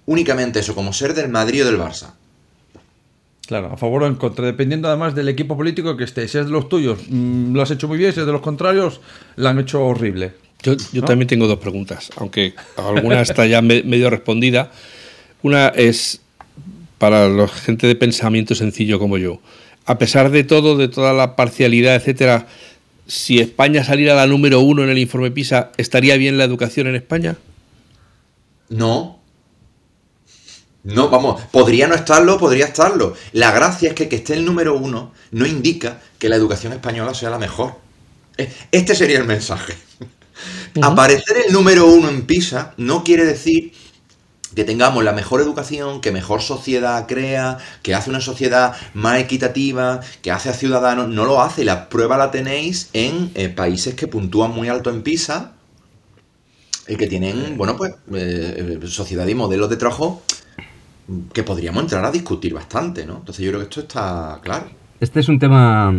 [0.07, 2.15] Únicamente eso, como ser del Madrid o del Barça.
[3.47, 6.29] Claro, a favor o en contra, dependiendo además del equipo político que esté.
[6.29, 8.41] Si es de los tuyos, mm, lo has hecho muy bien, si es de los
[8.41, 9.03] contrarios,
[9.37, 10.48] lo han hecho horrible.
[10.63, 14.73] Yo, también tengo dos preguntas, aunque alguna está ya medio respondida.
[15.43, 16.21] Una es
[16.99, 19.41] para la gente de pensamiento sencillo como yo.
[19.87, 22.47] A pesar de todo, de toda la parcialidad, etcétera,
[23.07, 26.97] si España saliera la número uno en el informe PISA, ¿estaría bien la educación en
[26.97, 27.37] España?
[28.69, 29.19] No.
[30.83, 33.15] No, vamos, podría no estarlo, podría estarlo.
[33.33, 37.15] La gracia es que que esté el número uno no indica que la educación española
[37.15, 37.75] sea la mejor.
[38.37, 39.75] E, este sería el mensaje.
[40.83, 43.73] Aparecer el número uno en PISA no quiere decir
[44.55, 50.01] que tengamos la mejor educación, que mejor sociedad crea, que hace una sociedad más equitativa,
[50.23, 51.09] que hace a ciudadanos.
[51.09, 51.65] No lo hace.
[51.65, 55.53] La prueba la tenéis en eh, países que puntúan muy alto en PISA
[56.89, 60.23] y que tienen, bueno, pues, eh, sociedad y modelos de trabajo
[61.33, 63.19] que podríamos entrar a discutir bastante, ¿no?
[63.19, 64.67] Entonces yo creo que esto está claro.
[65.01, 65.93] Este es un tema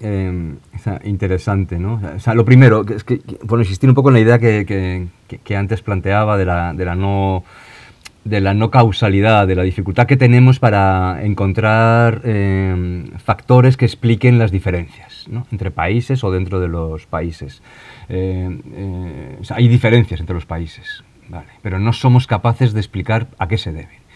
[0.00, 0.54] eh,
[1.04, 2.00] interesante, ¿no?
[2.16, 5.08] O sea, lo primero, es que, bueno, insistir un poco en la idea que,
[5.42, 7.44] que, antes planteaba de la, de la, no
[8.26, 14.38] de la no causalidad, de la dificultad que tenemos para encontrar em, factores que expliquen
[14.38, 15.46] las diferencias ¿no?
[15.52, 17.62] entre países o dentro de los países.
[18.08, 21.46] Eh, eh, hay diferencias entre los países, ¿vale?
[21.62, 24.06] pero no somos capaces de explicar a qué se deben.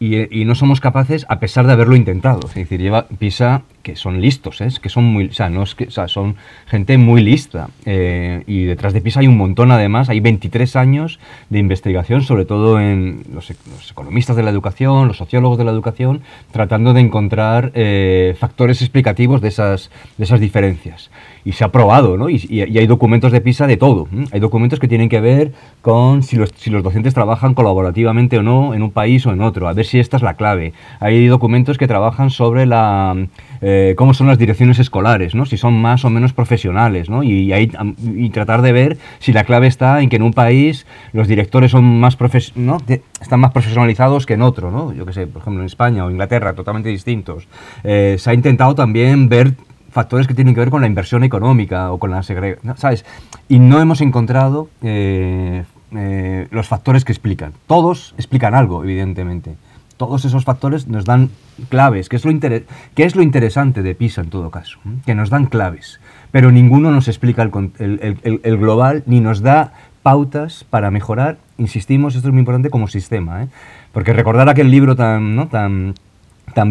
[0.00, 2.40] Y, no somos capaces a pesar de haberlo intentado.
[2.48, 4.68] Es decir, lleva PISA que son listos, ¿eh?
[4.80, 7.68] que son muy, o sea, no es que, o sea, son gente muy lista.
[7.84, 11.18] Eh, y detrás de PISA hay un montón, además, hay 23 años
[11.50, 13.52] de investigación, sobre todo en los,
[13.90, 19.40] economistas de la educación, los sociólogos de la educación, tratando de encontrar eh, factores explicativos
[19.40, 21.10] de esas, de esas diferencias
[21.44, 22.28] y se ha probado, ¿no?
[22.28, 24.08] Y, hay documentos de PISA de todo.
[24.32, 28.42] Hay documentos que tienen que ver con si los, si los docentes trabajan colaborativamente o
[28.42, 30.72] no en un país o en otro, a ver si esta es la clave.
[31.00, 33.16] Hay documentos que trabajan sobre la
[33.62, 35.46] eh, cómo son las direcciones escolares, ¿no?
[35.46, 37.22] Si son más o menos profesionales, ¿no?
[37.22, 41.28] Y, y tratar de ver si la clave está en que en un país los
[41.28, 42.78] directores son más profes ¿no?
[43.20, 44.92] están más profesionalizados que en otro, ¿no?
[44.92, 47.46] Yo que sé, por ejemplo en España o Inglaterra, totalmente distintos.
[47.84, 49.54] Eh, se ha intentado también ver
[49.90, 53.04] factores que tienen que ver con la inversión económica o con la segregación, ¿sabes?
[53.48, 57.52] Y no hemos encontrado eh, eh, los factores que explican.
[57.66, 59.54] Todos explican algo, evidentemente.
[59.96, 61.30] Todos esos factores nos dan
[61.68, 65.30] claves, que es lo, que es lo interesante de PISA en todo caso, que nos
[65.30, 66.00] dan claves.
[66.30, 72.32] pero ninguno nos explica el, global ni nos da pautas para mejorar, insistimos, esto es
[72.32, 73.48] muy importante como sistema, ¿eh?
[73.92, 75.46] porque recordar aquel libro tan, ¿no?
[75.48, 75.94] tan,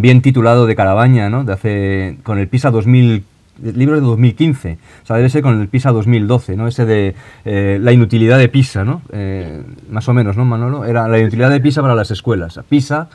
[0.02, 1.44] bien titulado de Carabaña, ¿no?
[1.44, 3.24] de hace, con el PISA 2000
[3.62, 6.68] libro de 2015, o sea, debe ser con el PISA 2012, ¿no?
[6.68, 9.02] Ese de eh, la inutilidad de PISA, ¿no?
[9.12, 10.86] Eh, más o menos, ¿no, Manolo?
[10.86, 12.60] Era la inutilidad de PISA para las escuelas.
[12.68, 13.10] PISA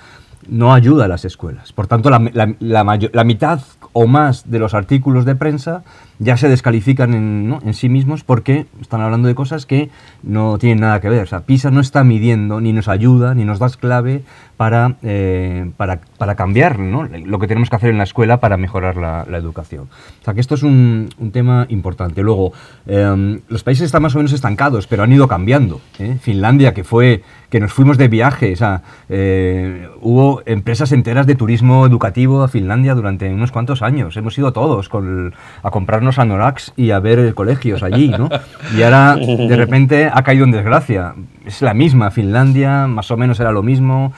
[0.48, 1.72] no ayuda a las escuelas.
[1.72, 3.61] Por tanto, la, la mitad
[3.98, 5.82] o más de los artículos de prensa
[6.18, 9.88] ya se descalifican en, sí mismos porque están hablando de cosas que
[10.22, 11.22] no tienen nada que ver.
[11.22, 14.22] O sea, PISA no está midiendo, ni nos ayuda, ni nos da clave
[14.57, 19.25] para, eh, para, cambiar lo que tenemos que hacer en la escuela para mejorar la,
[19.37, 19.88] educación.
[20.21, 22.23] O sea, que esto es un, tema importante.
[22.23, 22.53] Luego,
[22.87, 25.81] em, los países están más o menos estancados, pero han ido cambiando.
[25.99, 26.16] ¿eh?
[26.21, 31.37] Finlandia, que fue que nos fuimos de viaje, o sea, eh, hubo empresas enteras de
[31.37, 34.16] turismo educativo a Finlandia durante unos cuantos años.
[34.16, 38.29] Hemos ido todos con, a comprar a Norax y a ver colegios allí, ¿no?
[38.77, 41.14] Y ahora de repente ha caído en desgracia.
[41.45, 44.12] Es la misma, Finlandia más o menos era lo mismo.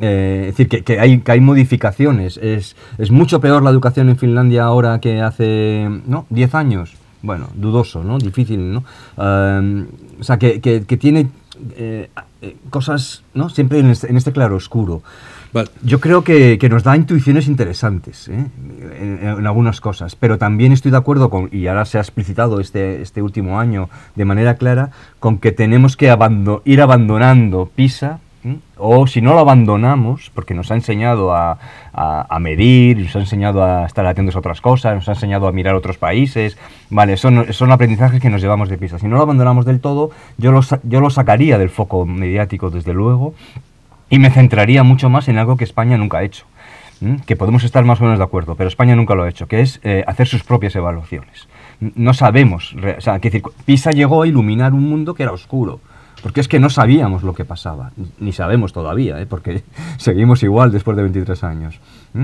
[0.00, 2.36] Eh, es decir, que, hay, que hay modificaciones.
[2.38, 6.26] Es, es mucho peor la educación en Finlandia ahora que hace, ¿no?
[6.30, 6.94] 10 años.
[7.22, 8.18] Bueno, dudoso, ¿no?
[8.18, 8.84] Difícil, ¿no?
[9.16, 11.28] o sea, que, que, tiene
[11.76, 12.08] eh,
[12.40, 13.48] eh, cosas, ¿no?
[13.48, 15.02] Siempre en este, en este claro oscuro.
[15.82, 18.46] Yo creo que, nos da intuiciones interesantes ¿eh?
[18.98, 23.02] en, algunas cosas, pero también estoy de acuerdo con, y ahora se ha explicitado este,
[23.02, 24.90] este último año de manera clara,
[25.20, 26.06] con que tenemos que
[26.64, 28.18] ir abandonando PISA,
[28.76, 31.58] o si no lo abandonamos, porque nos ha enseñado a,
[32.40, 35.74] medir, nos ha enseñado a estar atentos a otras cosas, nos ha enseñado a mirar
[35.74, 36.58] otros países,
[36.90, 38.98] vale, son, son aprendizajes que nos llevamos de PISA.
[38.98, 42.92] Si no lo abandonamos del todo, yo lo, yo lo sacaría del foco mediático, desde
[42.92, 43.34] luego,
[44.10, 46.44] y me centraría mucho más en algo que España nunca ha hecho,
[47.26, 49.60] que podemos estar más o menos de acuerdo, pero España nunca lo ha hecho, que
[49.60, 51.48] es eh, hacer sus propias evaluaciones.
[51.80, 55.80] No sabemos, o decir, PISA llegó a iluminar un mundo que era oscuro,
[56.22, 59.26] porque es que no sabíamos lo que pasaba, ni sabemos todavía, ¿eh?
[59.26, 59.62] porque
[59.98, 61.74] seguimos igual después de 23 años.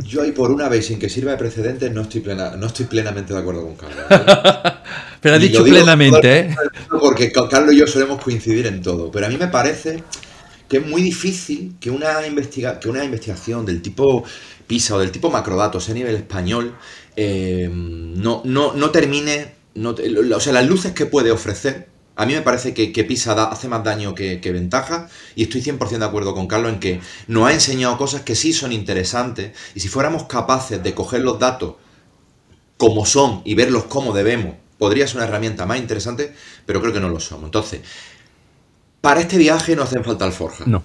[0.04, 2.86] Yo ahí por una vez, sin que sirva de precedentes, no estoy, plena, no estoy
[2.86, 4.04] plenamente de acuerdo con Carlos.
[5.20, 6.56] pero ha dicho plenamente, ¿eh?
[6.88, 10.02] Porque Carlos y yo solemos coincidir en todo, pero a mí me parece
[10.68, 14.24] que es muy difícil que una, investiga que una investigación del tipo
[14.66, 16.74] PISA o del tipo macrodatos a nivel español
[17.16, 22.74] eh, no, no, termine, o sea, las luces que puede ofrecer, a mí me parece
[22.74, 26.80] que, PISA hace más daño que, ventaja y estoy 100% de acuerdo con Carlos en
[26.80, 31.20] que nos ha enseñado cosas que sí son interesantes y si fuéramos capaces de coger
[31.20, 31.76] los datos
[32.76, 36.34] como son y verlos como debemos, podría ser una herramienta más interesante,
[36.66, 37.44] pero creo que no lo somos.
[37.44, 37.82] Entonces,
[39.00, 40.64] para este viaje no hacen falta alforja.
[40.66, 40.82] No.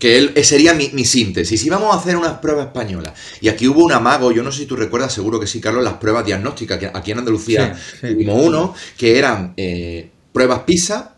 [0.00, 1.60] Que él, eh, sería mi, síntesis.
[1.60, 4.62] Si vamos a hacer unas pruebas españolas, y aquí hubo un amago, yo no sé
[4.62, 8.44] si tú recuerdas, seguro que sí, Carlos, las pruebas diagnósticas, que aquí en Andalucía tuvimos
[8.44, 11.16] uno, que eran eh, pruebas PISA,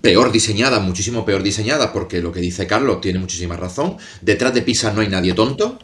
[0.00, 3.96] peor diseñadas, muchísimo peor diseñadas, porque lo que dice Carlos tiene muchísima razón.
[4.20, 5.78] Detrás de PISA no hay nadie tonto.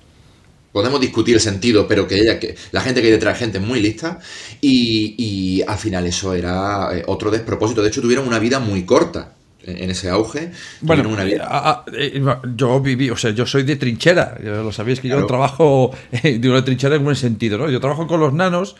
[0.72, 3.60] Podemos discutir el sentido, pero que, ella, que la gente que hay detrás es gente
[3.60, 4.18] muy lista.
[4.60, 7.82] Y, al final eso era eh, otro despropósito.
[7.82, 10.50] De hecho, tuvieron una vida muy corta en ese auge.
[10.80, 11.84] Bueno, una vida.
[11.92, 12.20] Eh,
[12.56, 15.92] yo viví, o sea, yo soy de trinchera, lo sabéis que yo trabajo,
[16.22, 17.70] digo de trinchera en buen sentido, ¿no?
[17.70, 18.74] Yo trabajo con los nanos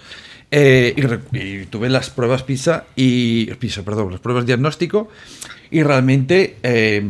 [0.55, 0.95] eh,
[1.33, 5.09] y, tuve las pruebas PISA y PISA, perdón, las pruebas diagnóstico
[5.71, 7.03] y realmente eh,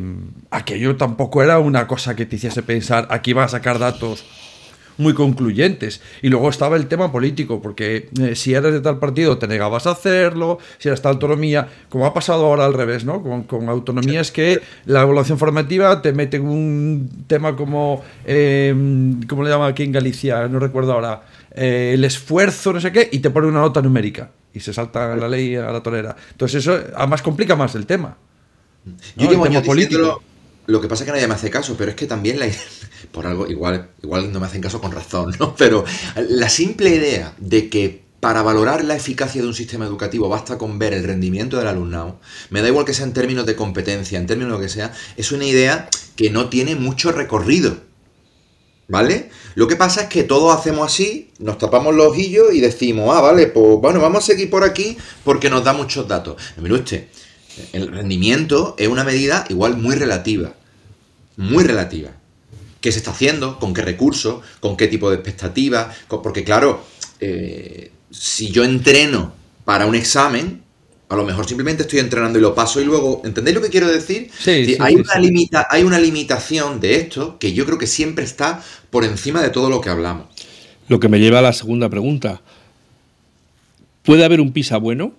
[0.52, 4.24] aquello tampoco era una cosa que te hiciese pensar aquí va a sacar datos
[4.98, 6.00] muy concluyentes.
[6.22, 9.86] Y luego estaba el tema político, porque eh, si eres de tal partido te negabas
[9.86, 13.22] a hacerlo, si eras tal autonomía, como ha pasado ahora al revés, ¿no?
[13.22, 18.74] Con, con autonomía es que la evaluación formativa te mete un tema como, eh,
[19.28, 20.48] ¿cómo le llama aquí en Galicia?
[20.48, 21.22] No recuerdo ahora.
[21.54, 24.30] Eh, el esfuerzo, no sé qué, y te pone una nota numérica.
[24.54, 26.14] Y se salta la ley a la tolera.
[26.30, 28.16] Entonces eso además complica más el tema.
[29.16, 30.22] Yo llevo años político.
[30.66, 32.46] Lo que pasa es que nadie me hace caso, pero es que también la,
[33.12, 35.56] por algo, igual, igual no me hacen caso con razón, ¿no?
[35.58, 35.84] Pero
[36.28, 40.78] la simple idea de que para valorar la eficacia de un sistema educativo basta con
[40.78, 44.28] ver el rendimiento del alumnado, me da igual que sea en términos de competencia, en
[44.28, 47.78] términos de lo que sea, es una idea que no tiene mucho recorrido.
[48.86, 49.30] ¿Vale?
[49.54, 53.20] Lo que pasa es que todos hacemos así, nos tapamos los ojillos y decimos, ah,
[53.20, 56.36] vale, pues bueno, vamos a seguir por aquí porque nos da muchos datos.
[56.56, 57.08] Mire usted,
[57.72, 60.54] el rendimiento es una medida igual muy relativa.
[61.36, 62.10] Muy relativa.
[62.80, 63.58] ¿Qué se está haciendo?
[63.58, 64.42] ¿Con qué recursos?
[64.60, 65.96] ¿Con qué tipo de expectativas?
[66.08, 66.84] Porque claro,
[67.20, 69.32] eh, si yo entreno
[69.64, 70.61] para un examen,
[71.12, 73.86] a lo mejor simplemente estoy entrenando y lo paso y luego, ¿entendéis lo que quiero
[73.86, 74.30] decir?
[74.38, 78.62] Sí, hay, una limita, hay una limitación de esto que yo creo que siempre está
[78.90, 80.26] por encima de todo lo que hablamos.
[80.88, 82.40] Lo que me lleva a la segunda pregunta.
[84.02, 85.12] ¿puede haber un PISA bueno?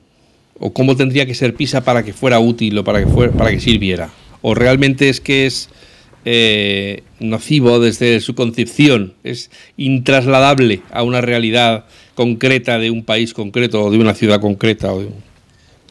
[0.59, 3.51] ¿O cómo tendría que ser PISA para que fuera útil o para que, fuera, para
[3.51, 4.11] que sirviera?
[4.41, 5.69] ¿O realmente es que es
[6.25, 13.83] eh, nocivo desde su concepción, es intrasladable a una realidad concreta de un país concreto
[13.83, 14.93] o de una ciudad concreta?
[14.93, 15.05] O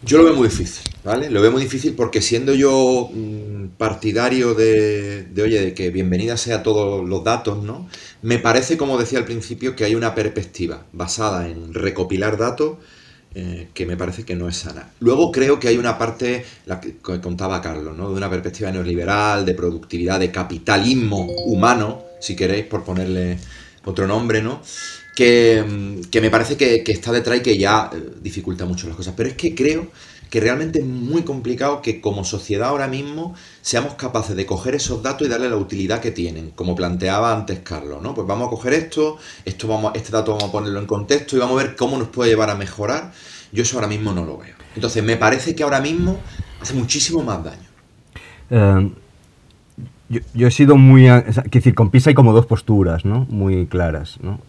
[0.04, 1.30] Yo lo veo muy difícil, ¿vale?
[1.30, 6.36] Lo veo muy difícil porque siendo yo mm, partidario de, de, oye, de que bienvenida
[6.36, 7.88] sea todos los datos, ¿no?
[8.20, 12.78] Me parece, como decía al principio, que hay una perspectiva basada en recopilar datos
[13.34, 14.90] eh, que me parece que no es sana.
[15.00, 18.10] Luego creo que hay una parte, la que contaba Carlos, ¿no?
[18.10, 23.38] de una perspectiva neoliberal, de productividad, de capitalismo humano, si queréis, por ponerle
[23.84, 24.60] otro nombre, ¿no?
[25.14, 29.14] Que, mm, me parece que, está detrás y que ya eh, dificulta mucho las cosas.
[29.16, 29.88] Pero es que creo
[30.31, 35.03] que realmente es muy complicado que como sociedad ahora mismo seamos capaces de coger esos
[35.03, 38.14] datos y darle la utilidad que tienen, como planteaba antes Carlos, ¿no?
[38.14, 41.40] Pues vamos a coger esto, esto vamos, este dato vamos a ponerlo en contexto y
[41.40, 43.12] vamos a ver cómo nos puede llevar a mejorar.
[43.53, 44.55] Yo eso ahora mismo no lo veo.
[44.75, 46.18] Entonces, me parece que ahora mismo
[46.61, 47.68] hace muchísimo más daño.
[48.48, 48.90] Eh,
[50.35, 51.07] yo, he sido muy...
[51.07, 53.27] Es decir, con PISA hay como dos posturas, ¿no?
[53.31, 54.40] Muy claras, ¿no?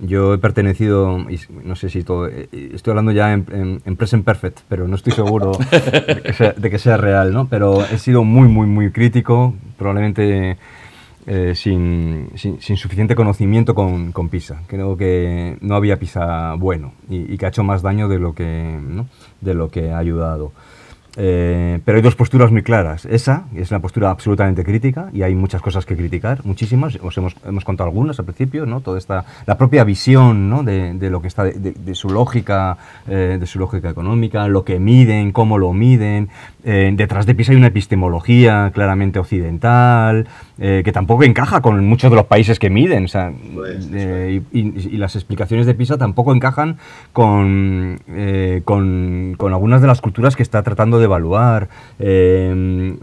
[0.00, 1.24] yo he pertenecido,
[1.64, 2.28] no sé si todo...
[2.28, 5.52] Eh, estoy hablando ya en, en, present perfect, pero no estoy seguro
[6.56, 7.46] de, que sea, real, ¿no?
[7.48, 10.56] Pero he sido muy, muy, muy crítico, probablemente
[11.26, 14.62] eh, sin, sin, suficiente conocimiento con, con, PISA.
[14.66, 18.34] Creo que no había PISA bueno y, y, que ha hecho más daño de lo
[18.34, 19.06] que, ¿no?
[19.40, 20.52] de lo que ha ayudado.
[21.16, 23.04] Eh, pero hay dos posturas muy claras.
[23.04, 26.98] Esa es una postura absolutamente crítica y hay muchas cosas que criticar, muchísimas.
[27.02, 28.80] Os hemos, hemos contado algunas al principio, ¿no?
[28.80, 30.62] Toda esta, la propia visión ¿no?
[30.62, 34.78] de, de, lo que está, de, su lógica, eh, de su lógica económica, lo que
[34.78, 36.28] miden, cómo lo miden.
[36.64, 42.16] Eh, detrás de PISA hay una epistemología claramente occidental, que tampoco encaja con muchos de
[42.16, 43.06] los países que miden.
[43.06, 46.76] O sea, pues, y, y, las explicaciones de PISA tampoco encajan
[47.12, 47.98] con,
[48.64, 51.68] con, con algunas de las culturas que está tratando de evaluar.
[51.98, 52.96] Eh,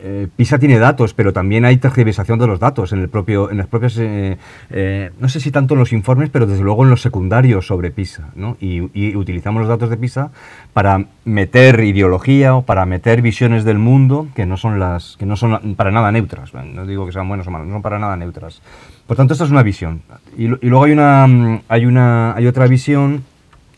[0.00, 3.58] eh, PISA tiene datos, pero también hay tergiversación de los datos en el propio, en
[3.58, 7.02] las propias, eh, no sé si tanto en los informes, pero desde luego en los
[7.02, 10.30] secundarios sobre PISA, Y, utilizamos los datos de PISA
[10.74, 15.36] para meter ideología o para meter visiones del mundo que no son las, que no
[15.36, 16.52] son para nada neutras.
[16.52, 18.60] No digo que sean buenas o malas, no son para nada neutras.
[19.06, 20.02] Por tanto, esta es una visión.
[20.36, 23.22] Y, luego hay una, hay una, hay otra visión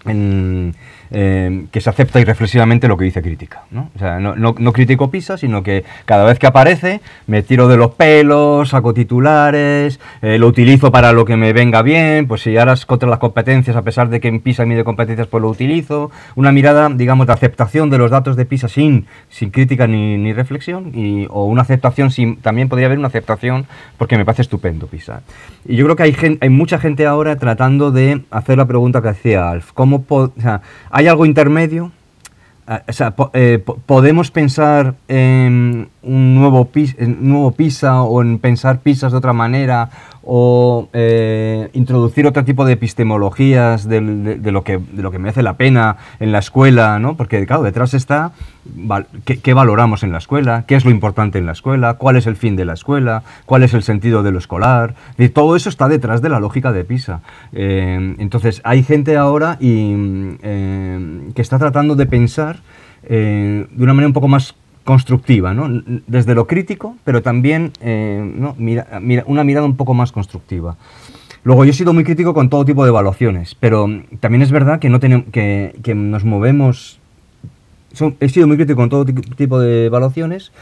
[0.07, 0.75] en
[1.11, 3.63] eh, que se acepta irreflexivamente lo que dice crítica.
[3.71, 3.91] ¿no?
[3.95, 7.77] O sea, no, no, critico PISA, sino que cada vez que aparece me tiro de
[7.77, 12.57] los pelos, saco titulares, eh, lo utilizo para lo que me venga bien, pues si
[12.57, 15.49] ahora es contra las competencias, a pesar de que en PISA mide competencias, pues lo
[15.49, 16.11] utilizo.
[16.35, 20.33] Una mirada, digamos, de aceptación de los datos de PISA sin, sin crítica ni, ni
[20.33, 23.67] reflexión, y, o una aceptación, sin, también podría haber una aceptación
[23.99, 25.23] porque me parece estupendo PISA.
[25.65, 29.09] Y yo creo que hay, hay mucha gente ahora tratando de hacer la pregunta que
[29.09, 30.63] hacía Alf, ¿cómo o sea,
[30.97, 31.93] ¿Hay algo intermedio?
[32.67, 38.81] Ah, o sea, eh, podemos pensar en un nuevo, PISA, nuevo PISA o en pensar
[38.81, 39.91] PISAs de otra manera
[40.29, 45.57] o eh, introducir otro tipo de epistemologías de, lo que, de lo que merece la
[45.57, 47.17] pena en la escuela, ¿no?
[47.17, 48.33] Porque, claro, detrás está
[49.25, 52.35] qué, valoramos en la escuela, qué es lo importante en la escuela, cuál es el
[52.35, 54.97] fin de la escuela, cuál es el sentido de lo escolar.
[55.17, 57.21] Y todo eso está detrás de la lógica de PISA.
[57.53, 59.95] Eh, entonces, hay gente ahora y,
[60.43, 62.59] eh, que está tratando de pensar
[63.09, 64.57] de una manera un poco más
[64.87, 65.83] constructiva, ¿no?
[66.07, 68.55] desde lo crítico, pero también eh, ¿no?
[68.57, 68.87] mira,
[69.27, 70.77] una mirada un poco más constructiva.
[71.43, 73.89] Luego, yo he sido muy crítico con todo tipo de evaluaciones, pero
[74.21, 77.01] también es verdad que, no tenemos, que, que nos movemos...
[78.21, 80.53] he sido muy crítico con todo tipo de evaluaciones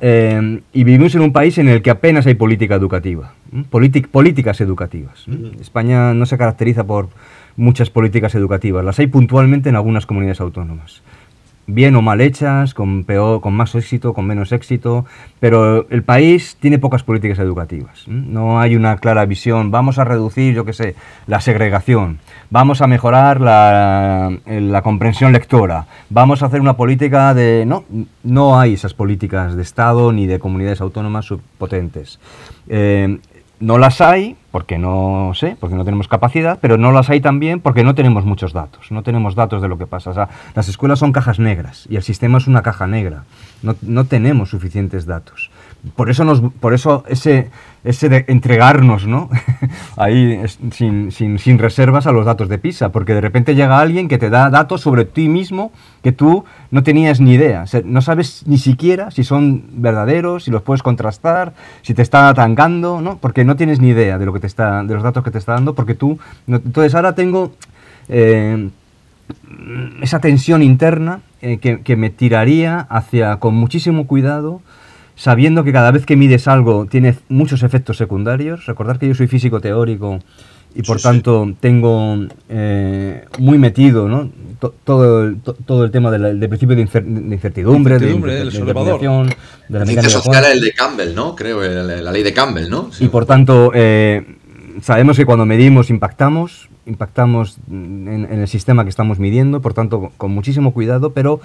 [0.00, 3.32] eh, y vivimos en un país en el que apenas hay política educativa,
[3.70, 5.24] políticas educativas.
[5.60, 7.10] España no se caracteriza por
[7.56, 11.02] muchas políticas educativas, las hay puntualmente en algunas comunidades autónomas
[11.68, 15.04] bien o mal hechas, con, peor, con más éxito, con menos éxito,
[15.38, 18.08] pero el país tiene pocas políticas educativas.
[18.08, 20.94] No hay una clara visión, vamos a reducir, yo qué sé,
[21.26, 22.18] la segregación,
[22.50, 27.64] vamos a mejorar la, la, comprensión lectora, vamos a hacer una política de...
[27.66, 27.84] No,
[28.24, 31.28] no hay esas políticas de Estado ni de comunidades autónomas
[31.58, 32.18] potentes.
[32.68, 33.18] Eh,
[33.60, 37.60] no las hay porque no sé, porque no tenemos capacidad, pero no las hay también
[37.60, 40.28] porque no tenemos muchos datos, no tenemos datos de lo que pasa.
[40.54, 43.24] Las escuelas son cajas negras y el sistema es una caja negra.
[43.62, 45.50] No, no tenemos suficientes datos
[45.94, 47.50] por eso, nos, por eso ese,
[47.84, 49.30] ese de entregarnos, ¿no?
[49.96, 50.40] Ahí
[50.72, 54.18] sin, sin, sin, reservas a los datos de PISA, porque de repente llega alguien que
[54.18, 55.72] te da datos sobre ti mismo
[56.02, 57.64] que tú no tenías ni idea.
[57.84, 63.00] no sabes ni siquiera si son verdaderos, si los puedes contrastar, si te están atacando,
[63.00, 63.18] ¿no?
[63.18, 65.38] Porque no tienes ni idea de, lo que te está, de los datos que te
[65.38, 66.18] está dando, porque tú...
[66.46, 67.52] entonces ahora tengo...
[68.08, 68.70] Eh,
[70.00, 74.60] esa tensión interna eh, que, me tiraría hacia, con muchísimo cuidado,
[75.18, 78.64] sabiendo que cada vez que mides algo tiene muchos efectos secundarios.
[78.66, 80.20] Recordar que yo soy físico teórico
[80.74, 84.30] y por tanto tengo eh, muy metido ¿no?
[84.84, 89.36] todo, el, todo el tema del, principio de, incertidumbre, de, de, de,
[89.68, 91.34] la mecánica social es el de Campbell, ¿no?
[91.34, 92.90] Creo, la ley de Campbell, ¿no?
[93.00, 94.37] y por tanto, eh,
[94.82, 100.30] sabemos que cuando medimos impactamos, impactamos en, el sistema que estamos midiendo, por tanto, con
[100.32, 101.40] muchísimo cuidado, pero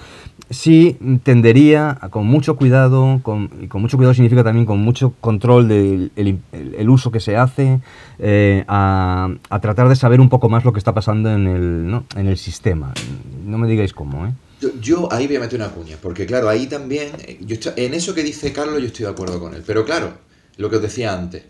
[0.50, 5.68] sí tendería con mucho cuidado, con, y con mucho cuidado significa también con mucho control
[5.68, 7.80] del el, uso que se hace,
[8.18, 9.30] eh, a,
[9.60, 11.46] tratar de saber un poco más lo que está pasando en
[12.16, 12.92] el, sistema.
[13.44, 14.32] No me digáis cómo, ¿eh?
[14.80, 17.10] Yo, ahí voy a meter una cuña, porque claro, ahí también,
[17.40, 20.14] yo en eso que dice Carlos yo estoy de acuerdo con él, pero claro,
[20.56, 21.42] lo que os decía antes,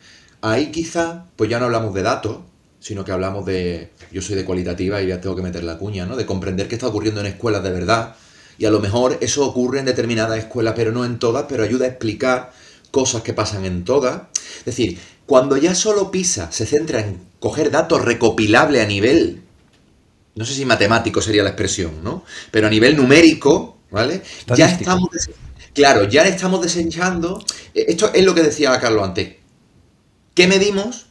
[0.44, 2.38] ahí quizá, pues ya no hablamos de datos,
[2.78, 6.04] sino que hablamos de, yo soy de cualitativa y ya tengo que meter la cuña,
[6.04, 6.16] ¿no?
[6.16, 8.14] De comprender qué está ocurriendo en escuelas de verdad.
[8.58, 11.86] Y a lo mejor eso ocurre en determinadas escuelas, pero no en todas, pero ayuda
[11.86, 12.52] a explicar
[12.90, 14.22] cosas que pasan en todas.
[14.58, 19.40] Es decir, cuando ya solo PISA se centra en coger datos recopilables a nivel,
[20.34, 22.22] no sé si matemático sería la expresión, ¿no?
[22.50, 24.22] Pero a nivel numérico, ¿vale?
[24.54, 25.08] Ya estamos,
[25.72, 27.42] claro, ya estamos desechando,
[27.74, 29.36] eh, esto es lo que decía Carlos antes,
[30.34, 31.06] ¿qué medimos?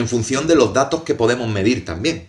[0.00, 2.28] en función de los datos que podemos medir también.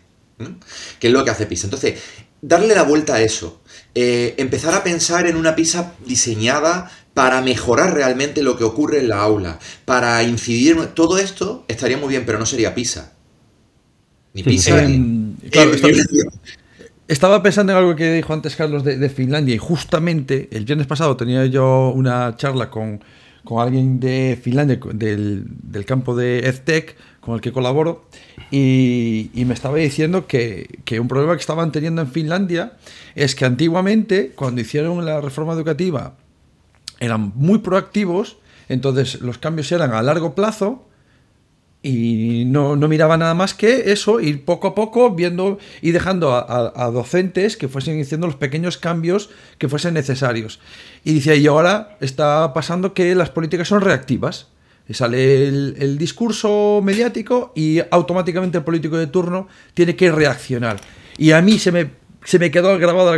[1.00, 1.68] Que es lo que hace PISA.
[1.68, 2.00] Entonces,
[2.42, 3.62] darle la vuelta a eso.
[3.94, 9.10] Eh, empezar a pensar en una PISA diseñada para mejorar realmente lo que ocurre en
[9.10, 10.78] la aula, para incidir.
[10.96, 13.14] Todo esto estaría muy bien, pero no sería PISA.
[14.34, 15.36] Ni PISA ni...
[15.52, 15.72] Claro,
[17.08, 21.18] estaba, pensando en algo que dijo antes Carlos de, Finlandia y justamente el viernes pasado
[21.18, 23.04] tenía yo una charla con,
[23.60, 28.04] alguien de Finlandia, del, del campo de EdTech, con el que colaboro,
[28.50, 30.68] y, me estaba diciendo que,
[31.00, 32.74] un problema que estaban teniendo en Finlandia
[33.16, 36.16] es que antiguamente, cuando hicieron la reforma educativa,
[37.00, 38.38] eran muy proactivos,
[38.68, 40.86] entonces los cambios eran a largo plazo,
[41.84, 46.34] y no, no, miraba nada más que eso, ir poco a poco viendo y dejando
[46.34, 50.60] a, docentes que fuesen haciendo los pequeños cambios que fuesen necesarios.
[51.04, 54.48] Y dice, y ahora está pasando que las políticas son reactivas
[54.94, 60.78] sale el, discurso mediático y automáticamente el político de turno tiene que reaccionar.
[61.18, 61.92] Y a mí se me,
[62.24, 63.14] se me quedó grabado,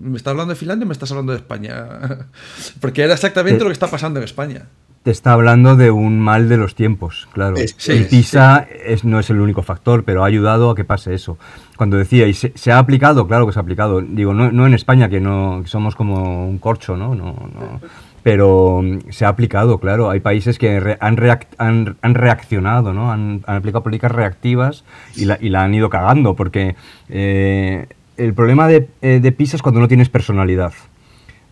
[0.00, 2.28] ¿me estás hablando de Finlandia o me estás hablando de España?
[2.80, 4.66] Porque era exactamente lo que está pasando en España.
[5.02, 7.56] Te está hablando de un mal de los tiempos, claro.
[7.56, 11.38] el PISA Es, no es el único factor, pero ha ayudado a que pase eso.
[11.76, 14.74] Cuando decía, y se, ha aplicado, claro que se ha aplicado, digo, no, no en
[14.74, 17.14] España, que no somos como un corcho, ¿no?
[17.14, 17.80] no, no
[18.22, 20.10] pero mm, se ha aplicado, claro.
[20.10, 23.10] Hay países que han, han, reaccionado, ¿no?
[23.10, 24.84] Han, aplicado políticas reactivas
[25.16, 26.76] y la, y la, han ido cagando, porque
[27.08, 27.86] eh,
[28.18, 30.72] el problema de, eh, de PISA es cuando no tienes personalidad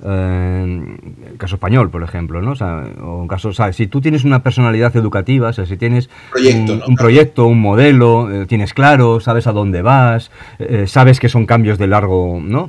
[0.04, 2.52] el caso español, por ejemplo, ¿no?
[2.52, 6.96] O, sea, o caso, si tú tienes una personalidad educativa, o sea, si tienes un,
[6.96, 11.78] proyecto, un modelo, eh, tienes claro, sabes a dónde vas, eh, sabes que son cambios
[11.78, 12.68] de largo ¿no?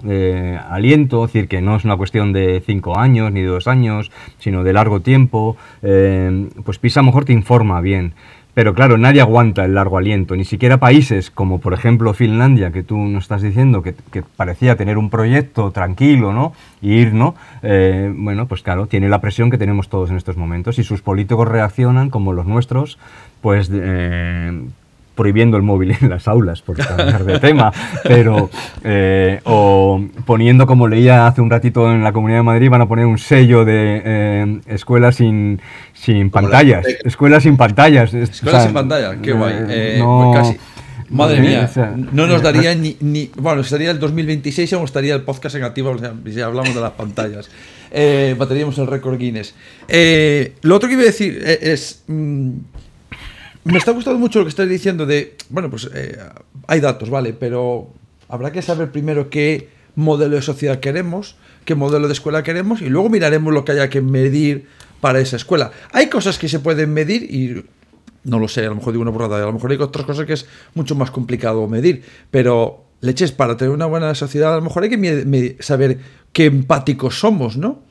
[0.70, 4.12] aliento, es decir, que no es una cuestión de cinco años ni de dos años,
[4.40, 8.14] sino de largo tiempo, eh, pues PISA a lo mejor te informa bien.
[8.58, 12.82] Pero claro, nadie aguanta el largo aliento, ni siquiera países como por ejemplo Finlandia, que
[12.82, 13.94] tú nos estás diciendo que,
[14.36, 16.54] parecía tener un proyecto tranquilo, ¿no?
[16.82, 17.36] Y ir, ¿no?
[17.62, 21.04] Eh, bueno, pues claro, tiene la presión que tenemos todos en estos momentos y sus
[21.04, 22.98] políticos reaccionan como los nuestros,
[23.42, 24.60] pues eh,
[25.18, 28.50] prohibiendo el móvil en las aulas, por cambiar de tema, pero
[28.86, 32.88] eh, o poniendo, como leía hace un ratito en la Comunidad de Madrid, van a
[32.88, 35.60] poner un sello de eh, escuelas sin,
[35.94, 38.14] sin pantallas, escuelas sin pantallas.
[38.14, 39.56] Escuelas sin pantallas, qué guay.
[39.68, 40.58] Eh, pues casi.
[41.10, 41.70] Madre mía,
[42.12, 45.96] no nos daría ni, ni, Bueno, estaría el 2026 o estaría el podcast en activo
[46.26, 47.50] si hablamos de las pantallas.
[47.92, 49.56] Eh, bateríamos el récord Guinness.
[50.62, 52.04] lo otro que iba a decir es.
[52.08, 52.52] Mm,
[53.68, 56.18] me está gustando mucho lo que estás diciendo de, bueno, pues eh,
[56.68, 57.90] hay datos, vale, pero
[58.30, 62.90] habrá que saber primero qué modelo de sociedad queremos, qué modelo de escuela queremos y
[62.90, 64.68] luego miraremos lo que haya que medir
[65.02, 65.72] para esa escuela.
[65.92, 67.66] Hay cosas que se pueden medir y
[68.24, 70.26] no lo sé, a lo mejor digo una burrada, a lo mejor hay otras cosas
[70.26, 70.46] que es
[70.76, 74.90] mucho más complicado medir, pero leches, para tener una buena sociedad a lo mejor hay
[74.90, 76.00] que saber
[76.34, 77.87] qué empáticos somos, ¿no?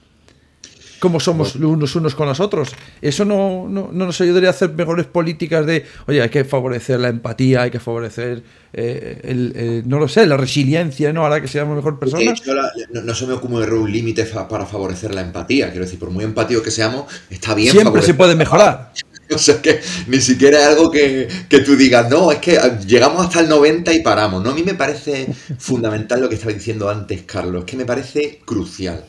[1.06, 2.70] Cómo somos unos unos con los otros.
[3.00, 7.06] Eso no, no, nos ayudaría a hacer mejores políticas de, oye, hay que favorecer la
[7.06, 8.42] empatía, hay que favorecer,
[8.72, 11.24] eh, el, no lo sé, la resiliencia, ¿no?
[11.24, 12.42] Hará que seamos mejor personas.
[12.90, 15.70] no, se me ocurre un límite para favorecer la empatía.
[15.70, 17.70] Quiero decir, por muy empáticos que seamos, está bien.
[17.70, 18.92] Siempre se puede mejorar.
[19.34, 23.26] O sea, que ni siquiera es algo que, que, tú digas, no, es que llegamos
[23.26, 24.40] hasta el 90 y paramos.
[24.40, 25.26] No, a mí me parece
[25.58, 29.04] fundamental lo que estaba diciendo antes, Carlos, que me parece crucial.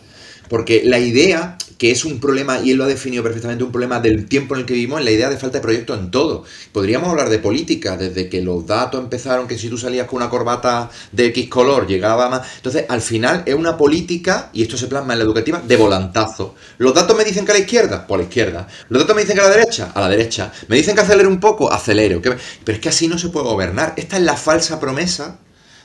[0.49, 3.99] Porque la idea, que es un problema, y él lo ha definido perfectamente, un problema
[3.99, 6.43] del tiempo en el que vivimos, es la idea de falta de proyecto en todo.
[6.71, 10.29] Podríamos hablar de política, desde que los datos empezaron, que si tú salías con una
[10.29, 12.47] corbata de X color, llegaba más.
[12.57, 16.55] Entonces, al final es una política, y esto se plasma en la educativa, de volantazo.
[16.77, 18.67] Los datos me dicen que a la izquierda, por la izquierda.
[18.89, 20.51] Los datos me dicen que a la derecha, a la derecha.
[20.67, 22.21] Me dicen que acelere un poco, acelero.
[22.21, 23.93] Pero es que así no se puede gobernar.
[23.97, 25.39] Esta es la falsa promesa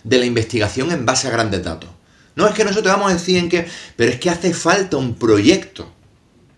[0.04, 1.90] de la investigación en base a grandes datos.
[2.34, 3.66] No es que nosotros vamos a decir en que,
[3.96, 5.92] pero es que hace falta un proyecto.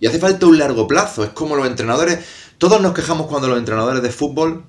[0.01, 1.25] Y hace falta un largo plazo.
[1.25, 2.19] Es como los entrenadores.
[2.59, 4.65] Todos nos quejamos cuando los entrenadores de fútbol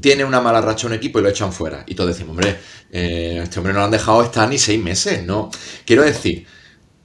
[0.00, 1.84] tienen una mala racha un equipo y lo echan fuera.
[1.86, 2.58] Y todos decimos, hombre,
[2.90, 5.24] eh, este hombre no lo han dejado estar ni seis meses.
[5.24, 5.50] No.
[5.86, 6.46] Quiero decir,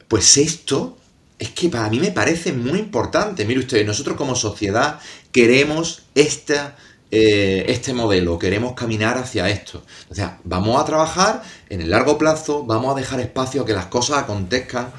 [0.08, 0.98] pues esto
[1.38, 3.46] es que para mí me parece muy importante.
[3.46, 5.00] Mire usted, nosotros como sociedad
[5.32, 6.76] queremos esta
[7.12, 9.84] eh, este modelo, queremos caminar hacia esto.
[10.10, 13.74] O sea, vamos a trabajar en el largo plazo, vamos a dejar espacio a que
[13.74, 14.92] las cosas acontezcan.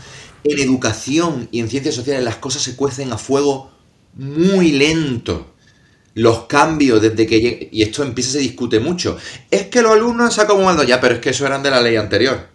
[0.42, 3.70] En educación y en ciencias sociales las cosas se cuecen a fuego
[4.14, 5.54] muy lento.
[6.14, 9.16] Los cambios desde que y esto empieza se discute mucho.
[9.50, 11.80] Es que los alumnos han sacado un ya, pero es que eso eran de la
[11.80, 12.48] ley anterior.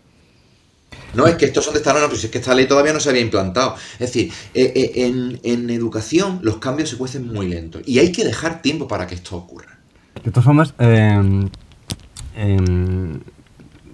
[1.15, 2.99] No es que estos son de esta norma, pero es que esta ley todavía no
[2.99, 3.75] se había implantado.
[3.93, 8.23] Es decir, eh, eh, en, educación los cambios se cuecen muy lentos y hay que
[8.23, 9.77] dejar tiempo para que esto ocurra.
[10.23, 11.49] De todas formas, em,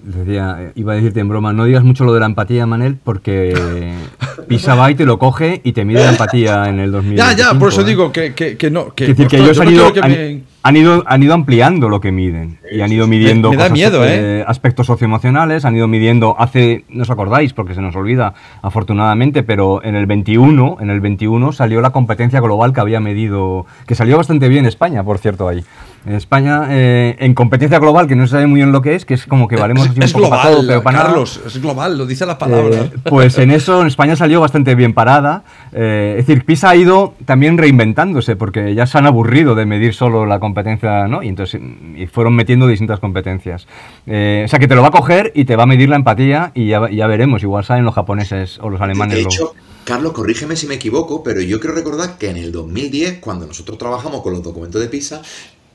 [0.03, 3.93] decía, iba a decirte en broma, no digas mucho lo de la empatía, Manel, porque
[4.47, 7.17] Pisa va y te lo coge y te mide la empatía en el 2000.
[7.17, 7.85] Ya, ya, por eso ¿eh?
[7.85, 8.31] digo que,
[8.71, 8.93] no.
[8.93, 9.91] Que, decir, que ellos han ido,
[10.63, 14.45] han ido, han ido ampliando lo que miden y han ido midiendo ¿eh?
[14.47, 19.83] aspectos socioemocionales, han ido midiendo hace, no os acordáis porque se nos olvida afortunadamente, pero
[19.83, 24.17] en el 21, en el 21 salió la competencia global que había medido, que salió
[24.17, 25.63] bastante bien España, por cierto, ahí.
[26.03, 29.05] En España, eh, en competencia global, que no se sabe muy bien lo que es,
[29.05, 32.25] que es como que valemos es, es global, pero para Carlos, es global, lo dice
[32.25, 32.77] la palabra.
[32.77, 35.43] Eh, pues en eso en España salió bastante bien parada.
[35.71, 40.25] es decir, PISA ha ido también reinventándose, porque ya se han aburrido de medir solo
[40.25, 41.21] la competencia, ¿no?
[41.21, 41.61] Y entonces
[41.95, 43.67] y fueron metiendo distintas competencias.
[44.05, 45.95] Eh, o sea, que te lo va a coger y te va a medir la
[45.95, 49.15] empatía y ya, ya veremos, igual saben los japoneses o los alemanes.
[49.15, 49.53] De hecho,
[49.83, 53.77] Carlos, corrígeme si me equivoco, pero yo quiero recordar que en el 2010, cuando nosotros
[53.77, 55.21] trabajamos con los documentos de PISA,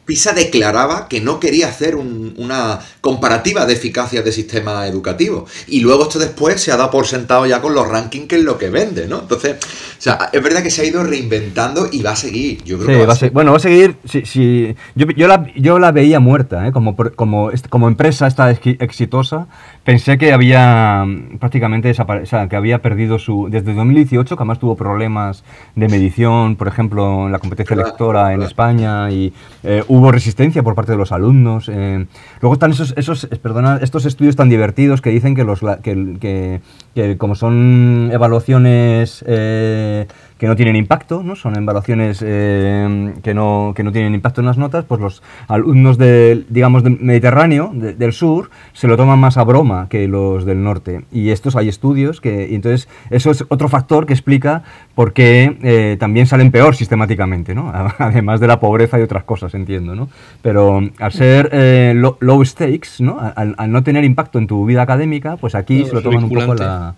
[0.07, 5.47] PISA declaraba que no quería hacer una comparativa de eficacia de sistema educativo.
[5.67, 8.45] Y luego esto después se ha dado por sentado ya con los rankings, que es
[8.45, 9.21] lo que vende, ¿no?
[9.21, 9.57] Entonces,
[9.99, 12.63] o sea, es verdad que se ha ido reinventando y va a seguir.
[12.65, 13.31] Yo creo que va, a.
[13.33, 13.97] Bueno, va a seguir.
[14.05, 16.73] Si, yo, yo, la, yo la veía muerta, ¿eh?
[16.73, 19.49] como, como, como empresa esta exitosa.
[19.85, 23.49] Pensé que había mm, prácticamente desaparecido, sea, que había perdido su.
[23.51, 25.43] Desde 2018, que además tuvo problemas
[25.75, 29.33] de medición, por ejemplo, en la competencia lectora en España y.
[29.65, 31.69] Eh, hubo resistencia por parte de los alumnos.
[31.69, 32.07] Eh,
[32.41, 36.61] luego están esos, esos, perdona, estos estudios tan divertidos que dicen que, los, que,
[36.95, 40.07] que, como son evaluaciones eh,
[40.39, 41.34] que no tienen impacto, ¿no?
[41.34, 45.97] son evaluaciones eh, que, no, que no tienen impacto en las notas, pues los alumnos
[45.97, 50.62] del, digamos, del Mediterráneo, del sur, se lo toman más a broma que los del
[50.62, 51.05] norte.
[51.11, 54.62] Y estos hay estudios que, y entonces, eso es otro factor que explica
[54.95, 57.72] por qué eh, también salen peor sistemáticamente, ¿no?
[57.99, 59.95] además de la pobreza y otras cosas, entiendo.
[59.95, 60.09] ¿no?
[60.43, 63.18] Pero al ser eh, low, stakes, ¿no?
[63.18, 66.30] Al, al, no tener impacto en tu vida académica, pues aquí se lo toman un
[66.30, 66.95] poco la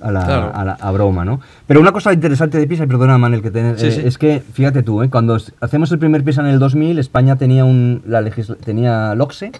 [0.00, 1.40] a la, broma, ¿no?
[1.66, 5.02] Pero una cosa interesante de PISA, y perdona Manel, que eh, es que, fíjate tú,
[5.02, 8.22] eh, cuando hacemos el primer PISA en el 2000, España tenía, un, la
[8.64, 9.52] tenía LOCSE,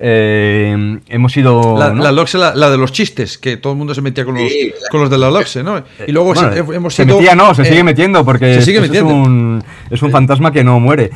[0.00, 1.76] eh, hemos ido.
[1.78, 4.52] La, la, de los chistes, que todo el mundo se metía con los,
[4.90, 5.82] con los de la LOXE, ¿no?
[6.06, 6.34] Y luego
[6.72, 8.68] hemos se metía, no, se sigue metiendo, porque Es,
[9.02, 11.10] un, es un fantasma que no muere.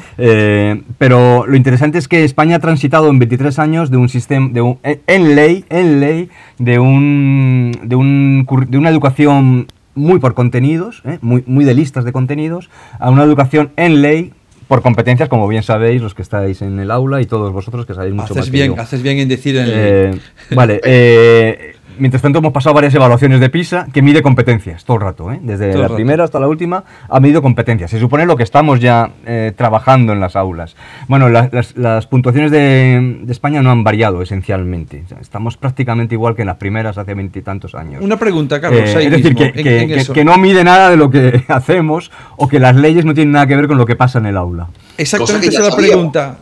[0.99, 4.49] pero lo interesante es que España ha transitado en 23 años de un sistema.
[4.53, 4.63] De
[5.07, 6.29] en ley, en ley,
[6.59, 11.19] de, un, de, un, de una educación muy por contenidos, ¿eh?
[11.21, 14.33] muy, muy de listas de contenidos, a una educación en ley
[14.73, 17.93] por competencias, como bien sabéis, los que estáis en el aula y todos vosotros que
[17.93, 20.19] sabéis mucho haces más bien, Haces bien en decir en eh,
[20.53, 25.03] Vale, eh, mientras tanto hemos pasado varias evaluaciones de PISA que mide competencias todo el
[25.05, 25.39] rato, ¿eh?
[25.41, 27.93] desde la primera hasta la última ha medido competencias.
[27.93, 30.75] Se supone lo que estamos ya eh, trabajando en las aulas.
[31.07, 35.05] Bueno, las, puntuaciones de, España no han variado esencialmente.
[35.21, 38.03] estamos prácticamente igual que en las primeras hace veintitantos años.
[38.03, 38.83] Una pregunta, Carlos.
[38.83, 43.15] es decir, que, no mide nada de lo que hacemos o que las leyes no
[43.15, 44.67] tienen nada que ver con lo que pasa en el aula.
[44.99, 46.39] Exactamente esa la pregunta.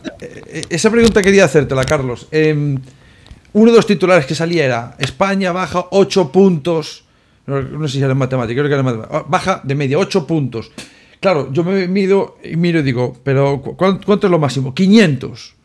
[0.69, 2.27] Esa pregunta quería hacértela, Carlos.
[2.31, 2.79] Em,
[3.53, 7.03] uno de los titulares que salía era España baja 8 puntos.
[7.47, 9.17] No, sé si era en matemática, creo que era en matemática.
[9.17, 10.71] Ah, baja de media 8 puntos.
[11.19, 14.73] Claro, yo me mido y miro y digo, pero ¿cuánto, es lo máximo?
[14.73, 15.55] 500.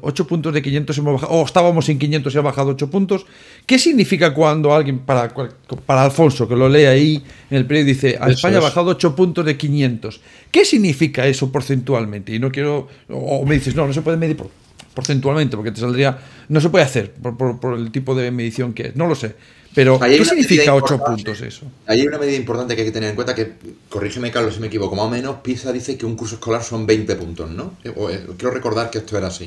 [0.00, 3.24] 8 puntos de 500 hemos bajado, o estábamos en 500 y ha bajado 8 puntos.
[3.64, 8.18] ¿Qué significa cuando alguien, para, para Alfonso, que lo lee ahí en el periódico, dice,
[8.20, 10.20] a España ha bajado 8 puntos de 500?
[10.50, 12.34] ¿Qué significa eso porcentualmente?
[12.34, 14.50] Y no quiero, o me dices, no, no se puede medir por,
[14.96, 16.18] porcentualmente, porque te saldría.
[16.48, 19.36] No se puede hacer por, el tipo de medición que es, no lo sé.
[19.74, 21.66] Pero, ¿qué significa 8 puntos eso?
[21.86, 23.52] hay una medida importante que hay que tener en cuenta que,
[23.90, 26.86] corrígeme Carlos si me equivoco, más o menos PISA dice que un curso escolar son
[26.86, 27.74] 20 puntos, ¿no?
[27.84, 29.44] Eh, eh, quiero recordar que esto era así.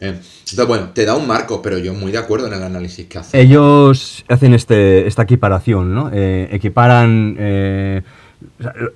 [0.00, 3.06] Eh, entonces, bueno, te da un marco, pero yo muy de acuerdo en el análisis
[3.06, 3.40] que hace.
[3.40, 6.08] Ellos hacen este, esta equiparación, ¿no?
[6.12, 8.04] equiparan...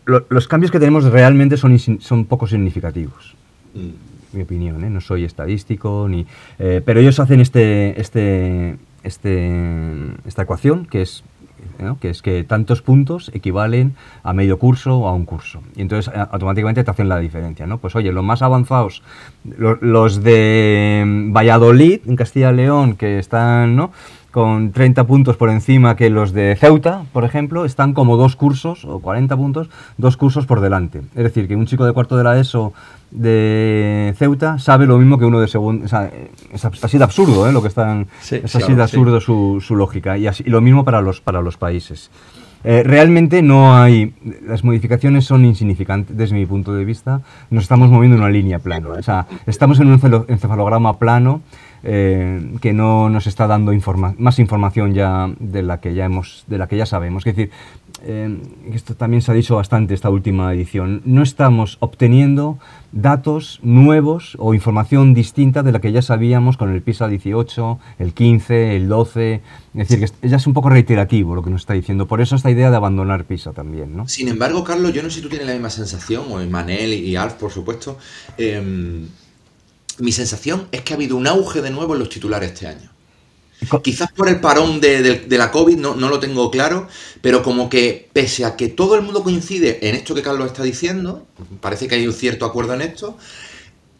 [0.06, 3.34] los cambios que tenemos realmente son, son poco significativos.
[3.74, 4.90] Mm mi opinión, ¿eh?
[4.90, 6.26] no soy estadístico, ni,
[6.58, 9.52] eh, pero ellos hacen este, este, este,
[10.26, 11.24] esta ecuación que es,
[12.00, 15.60] que es que tantos puntos equivalen a medio curso o a un curso.
[15.76, 17.66] Y entonces eh, automáticamente te hacen la diferencia.
[17.66, 17.78] ¿no?
[17.78, 19.02] Pues oye, los más avanzados,
[19.44, 23.76] los de Valladolid, en Castilla y León, que están...
[23.76, 23.92] ¿no?
[24.38, 28.84] Con 30 puntos por encima que los de Ceuta, por ejemplo, están como dos cursos,
[28.84, 31.00] o 40 puntos, dos cursos por delante.
[31.16, 32.72] Es decir, que un chico de cuarto de la ESO
[33.10, 35.86] de Ceuta sabe lo mismo que uno de segundo.
[35.86, 36.08] O sea,
[36.52, 37.52] es así de absurdo ¿eh?
[37.52, 38.06] lo que están.
[38.30, 40.16] es así de absurdo su, su, lógica.
[40.16, 42.08] Y, así, lo mismo para los, para los países.
[42.62, 44.14] Eh, realmente no hay.
[44.46, 47.22] Las modificaciones son insignificantes desde mi punto de vista.
[47.50, 48.90] Nos estamos moviendo en una línea plana.
[48.90, 51.40] O sea, estamos en un encefalograma plano
[51.82, 53.72] eh, que no nos está dando
[54.18, 57.26] más información ya de la que ya hemos, de la que ya sabemos.
[57.26, 57.50] Es decir,
[58.02, 58.38] eh,
[58.72, 61.02] esto también se ha dicho bastante esta última edición.
[61.04, 62.58] No estamos obteniendo
[62.92, 68.14] datos nuevos o información distinta de la que ya sabíamos con el PISA 18, el
[68.14, 69.34] 15, el 12.
[69.34, 72.06] Es decir, que ya es un poco reiterativo lo que nos está diciendo.
[72.06, 73.96] Por eso esta idea de abandonar PISA también.
[73.96, 74.08] ¿no?
[74.08, 77.16] Sin embargo, Carlos, yo no sé si tú tienes la misma sensación, o Manel y
[77.16, 77.98] Alf, por supuesto.
[78.36, 79.06] Em,
[79.98, 82.90] mi sensación es que ha habido un auge de nuevo en los titulares este año.
[83.82, 86.86] Quizás por el parón de, la COVID, no, no, lo tengo claro,
[87.20, 90.62] pero como que pese a que todo el mundo coincide en esto que Carlos está
[90.62, 91.26] diciendo,
[91.60, 93.16] parece que hay un cierto acuerdo en esto,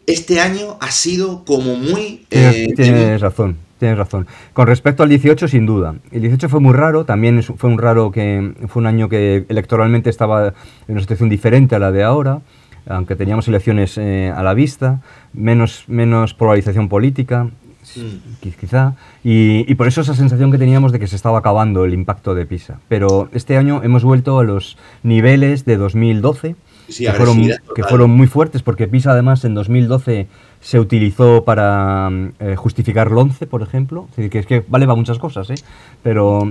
[0.06, 2.24] este año ha sido como muy...
[2.28, 4.28] Tienes, eh, razón, tienes razón.
[4.52, 5.96] Con respecto al 18, sin duda.
[6.12, 10.08] El 18 fue muy raro, también fue un raro que fue un año que electoralmente
[10.08, 10.54] estaba en
[10.86, 12.42] una situación diferente a la de ahora
[12.88, 15.00] aunque teníamos elecciones eh, a la vista,
[15.32, 18.48] menos, menos polarización política, mm.
[18.60, 22.34] quizá, y, por eso esa sensación que teníamos de que se estaba acabando el impacto
[22.34, 22.80] de PISA.
[22.88, 28.26] Pero este año hemos vuelto a los niveles de 2012, que, fueron, que fueron muy
[28.26, 30.26] fuertes, porque PISA además en 2012
[30.60, 32.10] se utilizó para
[32.40, 34.08] eh, justificar el 11, por ejemplo.
[34.16, 35.54] Es que, es que vale para muchas cosas, ¿eh?
[36.02, 36.42] Pero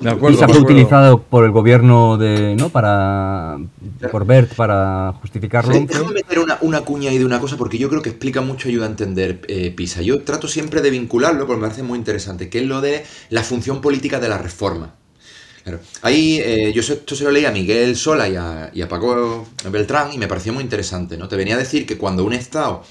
[0.00, 2.70] eh, PISA fue utilizado por el gobierno de, ¿no?
[2.70, 3.58] para,
[4.10, 5.86] por BERT para justificar el 11.
[5.86, 8.68] Déjame meter una, una, cuña ahí de una cosa, porque yo creo que explica mucho
[8.68, 10.02] y ayuda a entender eh, PISA.
[10.02, 13.42] Yo trato siempre de vincularlo, porque me parece muy interesante, que es lo de la
[13.42, 14.94] función política de la reforma.
[16.02, 19.46] Ahí eh, yo esto se lo leí a Miguel Sola y a, y a, Paco
[19.70, 21.28] Beltrán y me pareció muy interesante, ¿no?
[21.28, 22.82] Te venía a decir que cuando un Estado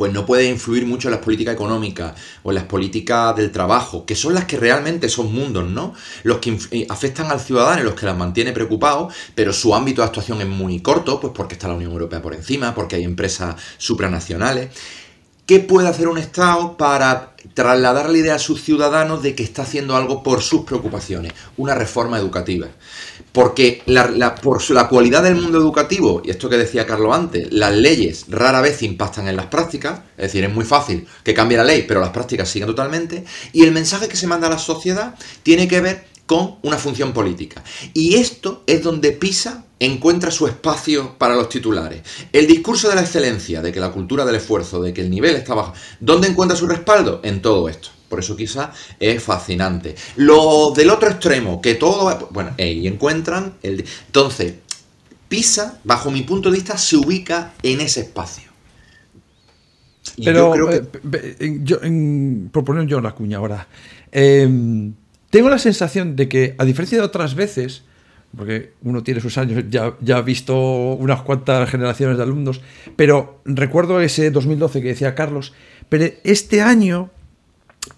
[0.00, 4.06] pues no puede influir mucho en las políticas económicas o en las políticas del trabajo,
[4.06, 5.92] que son las que realmente son mundos, ¿no?
[6.22, 10.00] Los que eh, afectan al ciudadano y los que las mantiene preocupados, pero su ámbito
[10.00, 13.04] de actuación es muy corto, pues porque está la Unión Europea por encima, porque hay
[13.04, 14.70] empresas supranacionales.
[15.44, 19.62] ¿Qué puede hacer un Estado para trasladar la idea a sus ciudadanos de que está
[19.62, 21.32] haciendo algo por sus preocupaciones?
[21.56, 22.68] Una reforma educativa.
[23.32, 23.82] Porque
[24.42, 28.60] por la cualidad del mundo educativo, y esto que decía Carlos antes, las leyes rara
[28.60, 32.00] vez impactan en las prácticas, es decir, es muy fácil que cambie la ley, pero
[32.00, 35.80] las prácticas siguen totalmente, y el mensaje que se manda a la sociedad tiene que
[35.80, 37.60] ver con una función política.
[37.92, 42.02] Y esto es donde PISA encuentra su espacio para los titulares.
[42.32, 45.34] El discurso de la excelencia, de que la cultura del esfuerzo, de que el nivel
[45.34, 47.20] está bajo, ¿dónde encuentra su respaldo?
[47.24, 47.88] En todo esto.
[48.08, 48.70] Por eso quizá
[49.00, 49.96] es fascinante.
[50.14, 52.28] Lo del otro extremo, que todo...
[52.30, 53.54] Bueno, ahí encuentran...
[53.60, 54.54] El, entonces,
[55.28, 58.52] PISA, bajo mi punto de vista, se ubica en ese espacio.
[60.24, 60.92] Pero, yo creo
[61.40, 61.60] que...
[61.64, 61.78] yo,
[62.52, 63.66] por poner yo la cuña ahora,
[64.12, 64.94] em,
[65.30, 67.84] tengo la sensación de que, a diferencia de otras veces,
[68.36, 70.56] porque uno tiene sus años, ya, ha visto
[70.94, 72.60] unas cuantas generaciones de alumnos,
[72.96, 75.52] pero recuerdo ese 2012 que decía Carlos,
[75.88, 77.10] pero este año,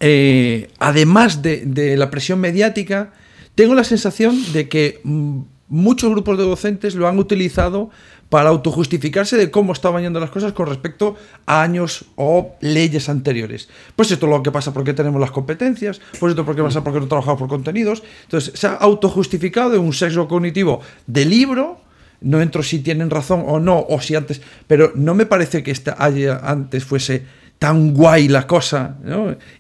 [0.01, 3.13] eh, además de, la presión mediática,
[3.55, 7.91] tengo la sensación de que mm, muchos grupos de docentes lo han utilizado
[8.33, 13.69] para autojustificarse de cómo estaban yendo las cosas con respecto a años o leyes anteriores.
[13.95, 16.63] Pues esto es lo que pasa porque tenemos las competencias, pues esto es lo que
[16.63, 18.03] pasa porque no trabajamos por contenidos.
[18.23, 21.83] Entonces se ha autojustificado un sexo cognitivo de libro.
[22.23, 25.71] No entro si tienen razón o no, o si antes, pero no me parece que
[25.71, 27.27] esta antes fuese
[27.59, 28.97] tan guay la cosa,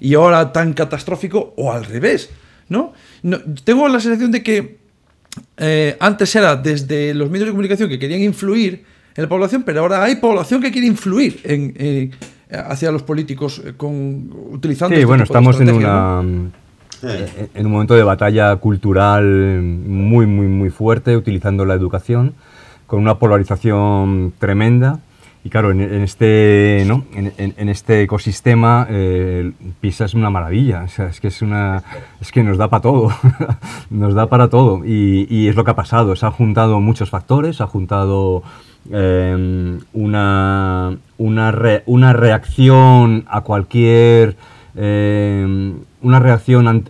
[0.01, 2.31] Y ahora tan catastrófico, o al revés,
[2.70, 2.95] ¿no?
[3.23, 4.82] no tengo la sensación de que
[5.57, 9.80] eh, antes era desde los medios de comunicación que querían influir en la población, pero
[9.80, 12.12] ahora hay población que quiere influir en,
[12.51, 14.95] hacia los políticos eh, con, utilizando.
[14.95, 16.22] Sí, este bueno, estamos en una.
[17.03, 22.35] En un momento de batalla cultural muy, muy, muy fuerte, utilizando la educación,
[22.87, 25.01] con una polarización tremenda
[25.45, 27.05] y claro, en, este, ¿no?
[27.14, 31.82] en, este ecosistema eh, PISA es una maravilla, o sea, es que, es una,
[32.20, 33.11] es que nos da para todo,
[33.90, 34.84] nos da para todo.
[34.84, 38.45] Y, es lo que ha pasado, se han juntado muchos factores, se ha juntado
[38.93, 44.36] eh, una, una, una, reacción a cualquier...
[44.74, 46.88] Eh, una reacción,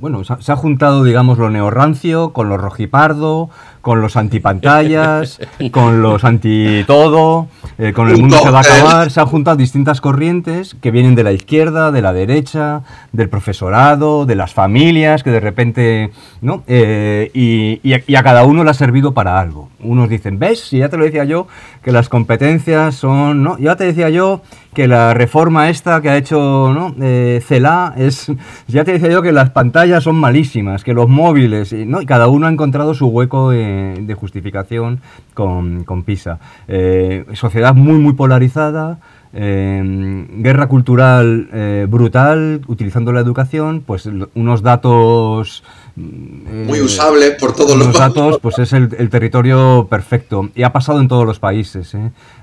[0.00, 3.50] bueno, se ha, se ha, juntado, digamos, lo neorrancio con lo rojipardo,
[3.82, 5.40] con los antipantallas,
[5.72, 9.10] con los anti todo, eh, con el mundo se va a acabar.
[9.10, 14.24] Se han juntado distintas corrientes que vienen de la izquierda, de la derecha, del profesorado,
[14.24, 16.62] de las familias, que de repente, ¿no?
[16.68, 19.68] Eh, y, a, cada uno le ha servido para algo.
[19.80, 20.60] Unos dicen, ¿ves?
[20.60, 21.48] Si ya te lo decía yo,
[21.82, 23.58] que las competencias son, ¿no?
[23.58, 24.42] Ya te decía yo
[24.74, 26.94] que la reforma esta que ha hecho, ¿no?
[27.00, 28.32] Eh, CELA es,
[28.68, 32.00] ya te decía yo que las pantallas son malísimas, que los móviles, ¿no?
[32.00, 35.00] Y cada uno ha encontrado su hueco en de, justificación
[35.34, 36.38] con, con PISA.
[36.68, 38.98] Eh, sociedad muy, muy polarizada,
[39.34, 45.62] eh, guerra cultural eh, brutal, utilizando la educación, pues unos datos...
[45.96, 50.50] muy usables por todos los datos, pues es el, territorio perfecto.
[50.54, 51.96] Y ha pasado en todos los países,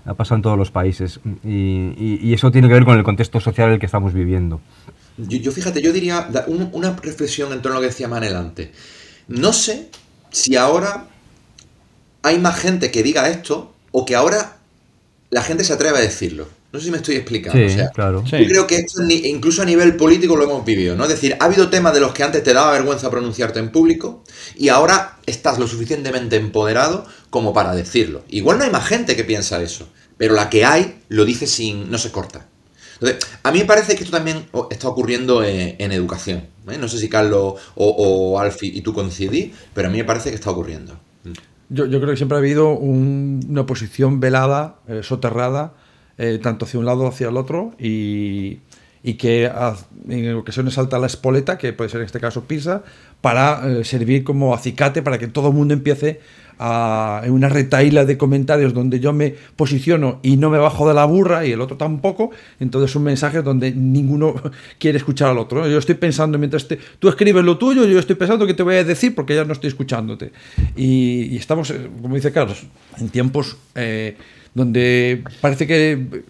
[0.06, 1.20] ha pasado en todos los países.
[1.44, 4.62] Y, eso tiene que ver con el contexto social en el que estamos viviendo.
[5.18, 8.70] Yo, fíjate, yo diría una reflexión en torno a lo que decía Manel antes.
[9.28, 9.90] No sé
[10.32, 11.06] si ahora
[12.24, 14.58] hay más gente que diga esto o que ahora
[15.30, 16.48] la gente se atreve a decirlo.
[16.72, 17.60] No sé si me estoy explicando.
[17.94, 18.24] claro.
[18.24, 21.04] Yo creo que esto incluso a nivel político lo hemos vivido, ¿no?
[21.04, 24.24] Es decir, ha habido temas de los que antes te daba vergüenza pronunciarte en público
[24.56, 28.24] y ahora estás lo suficientemente empoderado como para decirlo.
[28.30, 31.90] Igual no hay más gente que piensa eso, pero la que hay lo dice sin.
[31.90, 32.46] no se corta.
[33.02, 36.44] Entonces, a mí me parece que esto también está ocurriendo en, educación.
[36.70, 36.78] ¿eh?
[36.78, 40.36] No sé si Carlos o, Alfi y tú coincidís, pero a mí me parece que
[40.36, 41.00] está ocurriendo.
[41.70, 45.74] Yo, creo que siempre ha habido una posición velada, eh, soterrada,
[46.18, 48.62] eh, tanto hacia un lado como hacia el otro, y,
[49.18, 49.52] que
[50.10, 52.84] en ocasiones salta la espoleta, que puede ser en este caso Pisa,
[53.22, 56.20] para eh, servir como acicate para que todo el mundo empiece
[56.60, 61.06] en una retaíla de comentarios donde yo me posiciono y no me bajo de la
[61.06, 64.36] burra y el otro tampoco, entonces un mensaje donde ninguno
[64.80, 65.68] quiere escuchar al otro.
[65.68, 66.68] Yo estoy pensando mientras
[67.00, 69.54] tú escribes lo tuyo, yo estoy pensando qué te voy a decir porque ya no
[69.54, 70.34] estoy escuchándote.
[70.76, 72.64] Y, estamos, eh, como dice Carlos,
[72.98, 74.18] en tiempos eh,
[74.54, 76.24] donde parece que eh,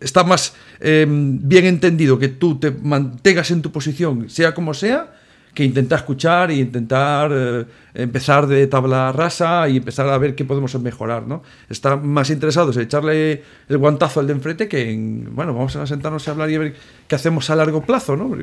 [0.00, 5.15] está más bien entendido que tú te mantengas en tu posición, sea como sea,
[5.56, 10.44] que intentar escuchar y intentar eh, empezar de tabla rasa y empezar a ver qué
[10.44, 11.42] podemos mejorar, ¿no?
[11.70, 15.86] Están más interesados en echarle el guantazo al de enfrente que en, bueno, vamos a
[15.86, 16.76] sentarnos a hablar y a ver
[17.08, 18.36] qué hacemos a largo plazo, ¿no?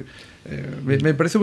[0.45, 1.37] Eh, me, parece.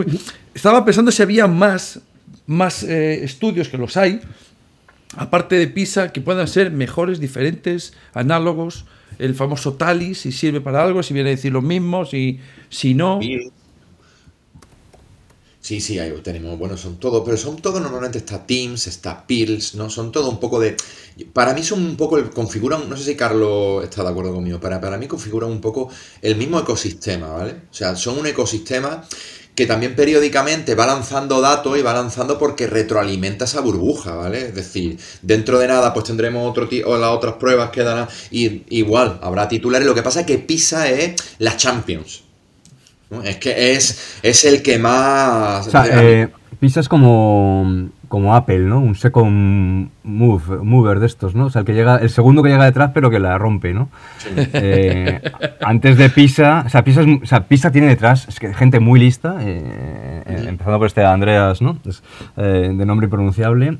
[0.52, 2.00] Estaba pensando si había más,
[2.48, 4.20] más eh, estudios que los hay,
[5.14, 8.86] aparte de PISA, que puedan ser mejores, diferentes, análogos,
[9.20, 12.40] el famoso TALI, si sirve para algo, si viene a decir lo mismo, si,
[12.70, 13.20] si no...
[15.62, 19.74] Sí, sí, ahí tenemos, bueno, son todos, pero son todos normalmente está Teams, está Pills,
[19.74, 19.90] ¿no?
[19.90, 20.74] Son todo un poco de...
[21.34, 24.58] Para mí son un poco, el, configuran, no sé si Carlos está de acuerdo conmigo,
[24.58, 25.90] para, para mí configuran un poco
[26.22, 27.52] el mismo ecosistema, ¿vale?
[27.70, 29.04] O sea, son un ecosistema
[29.54, 34.46] que también periódicamente va lanzando datos y va lanzando porque retroalimenta esa burbuja, ¿vale?
[34.46, 38.62] Es decir, dentro de nada pues tendremos otro o las otras pruebas que darán y
[38.74, 42.22] igual habrá titulares, lo que pasa es que PISA es la Champions,
[43.24, 45.66] es que es, es el que más...
[45.66, 48.80] O sea, eh, PISA es como, como Apple, ¿no?
[48.80, 51.44] Un second move, mover de estos, ¿no?
[51.44, 53.88] O sea, el, que llega, el segundo que llega detrás pero que la rompe, ¿no?
[54.52, 55.20] Eh,
[55.60, 58.98] antes de Pisa, o sea, Pisa, o sea, Pisa tiene detrás es que gente muy
[58.98, 61.78] lista, eh, eh, empezando por este Andreas, ¿no?
[62.36, 63.78] de nombre impronunciable,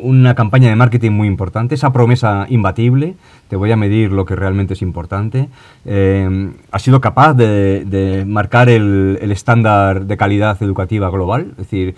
[0.00, 3.16] una campaña de marketing muy importante, esa promesa imbatible,
[3.48, 5.48] te voy a medir lo que realmente es importante,
[5.84, 11.96] ha sido capaz de, marcar el, el estándar de calidad educativa global, es decir,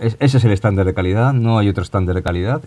[0.00, 2.62] ese es el estándar de calidad, no hay otro estándar de calidad.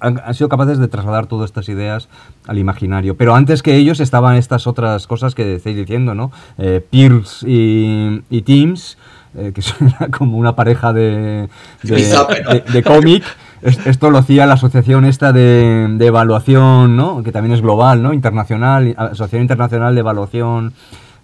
[0.00, 2.08] han, sido capaces de trasladar todas estas ideas
[2.46, 3.16] al imaginario.
[3.16, 6.30] Pero antes que ellos estaban estas otras cosas que estáis diciendo, ¿no?
[6.58, 8.98] Eh, Peers y, Teams,
[9.36, 11.48] eh, que son como una pareja de,
[11.82, 13.24] de, cómic.
[13.62, 17.22] Esto lo hacía la asociación esta de, evaluación, ¿no?
[17.24, 18.12] que también es global, ¿no?
[18.12, 20.72] internacional, Asociación Internacional de Evaluación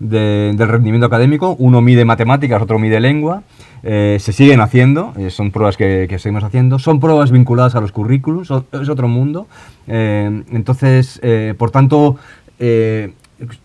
[0.01, 1.55] del Rendimiento Académico.
[1.59, 3.43] Uno mide matemáticas, otro mide lengua.
[3.85, 7.91] Eh, se siguen haciendo, eh, son pruebas que, seguimos haciendo, son pruebas vinculadas a los
[7.91, 9.49] currículos, es otro mundo.
[9.89, 11.21] Eh, entonces,
[11.59, 12.17] por tanto,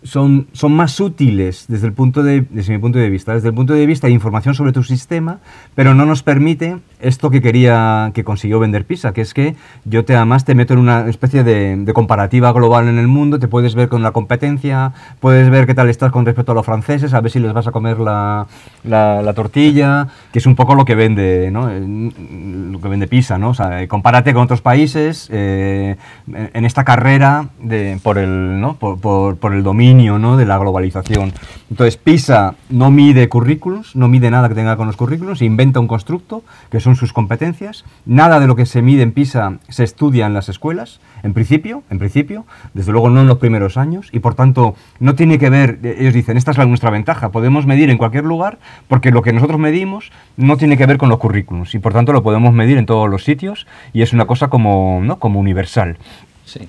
[0.02, 3.54] son, son más útiles desde, el punto de, desde mi punto de vista, desde el
[3.54, 5.38] punto de vista de información sobre tu sistema,
[5.74, 9.54] pero no nos permite esto que quería, que consiguió vender PISA, que es que
[9.84, 13.48] yo te además te meto en una especie de, comparativa global en el mundo, te
[13.48, 17.14] puedes ver con la competencia, puedes ver qué tal estás con respecto a los franceses,
[17.14, 18.46] a ver si les vas a comer la,
[18.84, 21.68] la, tortilla, que es un poco lo que vende, ¿no?
[21.68, 23.50] lo que vende PISA, ¿no?
[23.50, 28.74] O sea, compárate con otros países eh, en esta carrera de, por, el, ¿no?
[28.74, 30.36] por, por, por el dominio ¿no?
[30.38, 31.32] de la globalización.
[31.70, 35.86] Entonces, PISA no mide currículums, no mide nada que tenga con los currículums, inventa un
[35.86, 37.84] constructo, que son sus competencias.
[38.06, 41.82] Nada de lo que se mide en PISA se estudia en las escuelas, en principio,
[41.90, 45.50] en principio, desde luego no en los primeros años, y por tanto no tiene que
[45.50, 48.58] ver, ellos dicen, esta es nuestra ventaja, podemos medir en cualquier lugar,
[48.88, 52.12] porque lo que nosotros medimos no tiene que ver con los currículums, y por tanto
[52.12, 55.18] lo podemos medir en todos los sitios, y es una cosa como, ¿no?
[55.18, 55.98] como universal.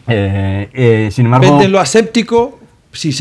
[0.08, 2.59] Eh, eh, sin embargo, Venden lo aséptico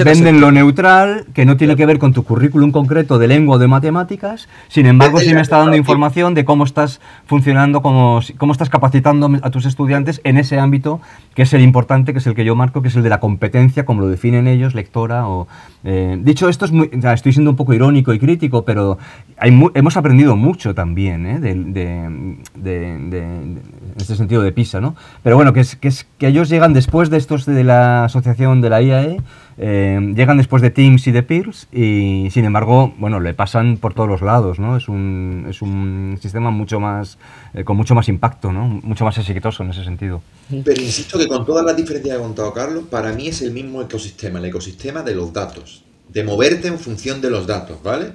[0.04, 3.58] Venden lo neutral, que no tiene que ver con tu currículum concreto de lengua o
[3.58, 8.52] de matemáticas, sin embargo sí me está dando información de cómo estás funcionando, cómo, cómo
[8.52, 11.02] estás capacitando a tus estudiantes en ese ámbito,
[11.34, 13.20] que es el importante, que es el que yo marco, que es el de la
[13.20, 15.46] competencia, como lo definen ellos, lectora o...
[15.84, 18.98] Eh, dicho esto, es muy, estoy siendo un poco irónico y crítico, pero
[19.40, 21.40] hemos aprendido mucho también ¿eh?
[21.40, 23.62] de, de, en
[23.98, 24.96] este sentido de PISA, ¿no?
[25.22, 28.60] Pero bueno, que, es, que, es, que ellos llegan después de estos de la asociación
[28.60, 29.18] de la IAE,
[29.60, 33.92] eh, llegan después de Teams y de Peers y sin embargo, bueno, le pasan por
[33.92, 34.76] todos los lados, ¿no?
[34.76, 37.18] Es un, es un sistema mucho más,
[37.54, 38.68] eh, con mucho más impacto, ¿no?
[38.68, 40.22] Mucho más exitoso en ese sentido.
[40.64, 43.50] Pero insisto que con todas las diferencias que ha contado Carlos, para mí es el
[43.50, 48.12] mismo ecosistema, el ecosistema de los datos, de moverte en función de los datos, ¿vale?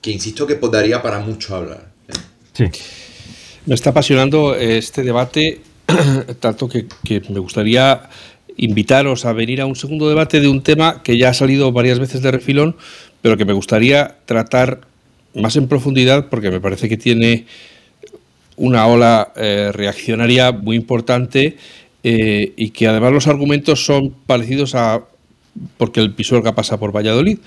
[0.00, 1.92] Que insisto que podría para mucho hablar.
[2.08, 2.12] ¿eh?
[2.54, 2.64] Sí.
[3.66, 5.60] Me está apasionando este debate,
[6.40, 8.08] tanto que, que me gustaría
[8.56, 11.98] invitaros a venir a un segundo debate de un tema que ya ha salido varias
[11.98, 12.76] veces de refilón,
[13.20, 14.80] pero que me gustaría tratar
[15.34, 17.46] más en profundidad porque me parece que tiene
[18.56, 21.56] una ola eh, reaccionaria muy importante
[22.04, 25.02] eh, y que además los argumentos son parecidos a
[25.76, 27.38] porque el Pisuerga pasa por Valladolid,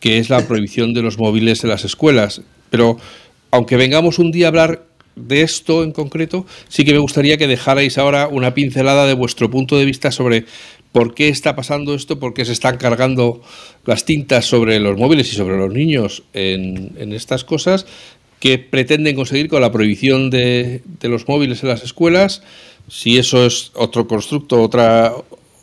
[0.00, 2.42] que es la prohibición de los móviles en las escuelas.
[2.70, 2.98] Pero
[3.50, 4.82] aunque vengamos un día a hablar
[5.16, 9.50] de esto en concreto, sí que me gustaría que dejarais ahora una pincelada de vuestro
[9.50, 10.44] punto de vista sobre
[10.92, 13.42] por qué está pasando esto, por qué se están cargando
[13.84, 17.86] las tintas sobre los móviles y sobre los niños en, estas cosas,
[18.38, 22.42] qué pretenden conseguir con la prohibición de, los móviles en las escuelas,
[22.88, 25.12] si eso es otro constructo, otra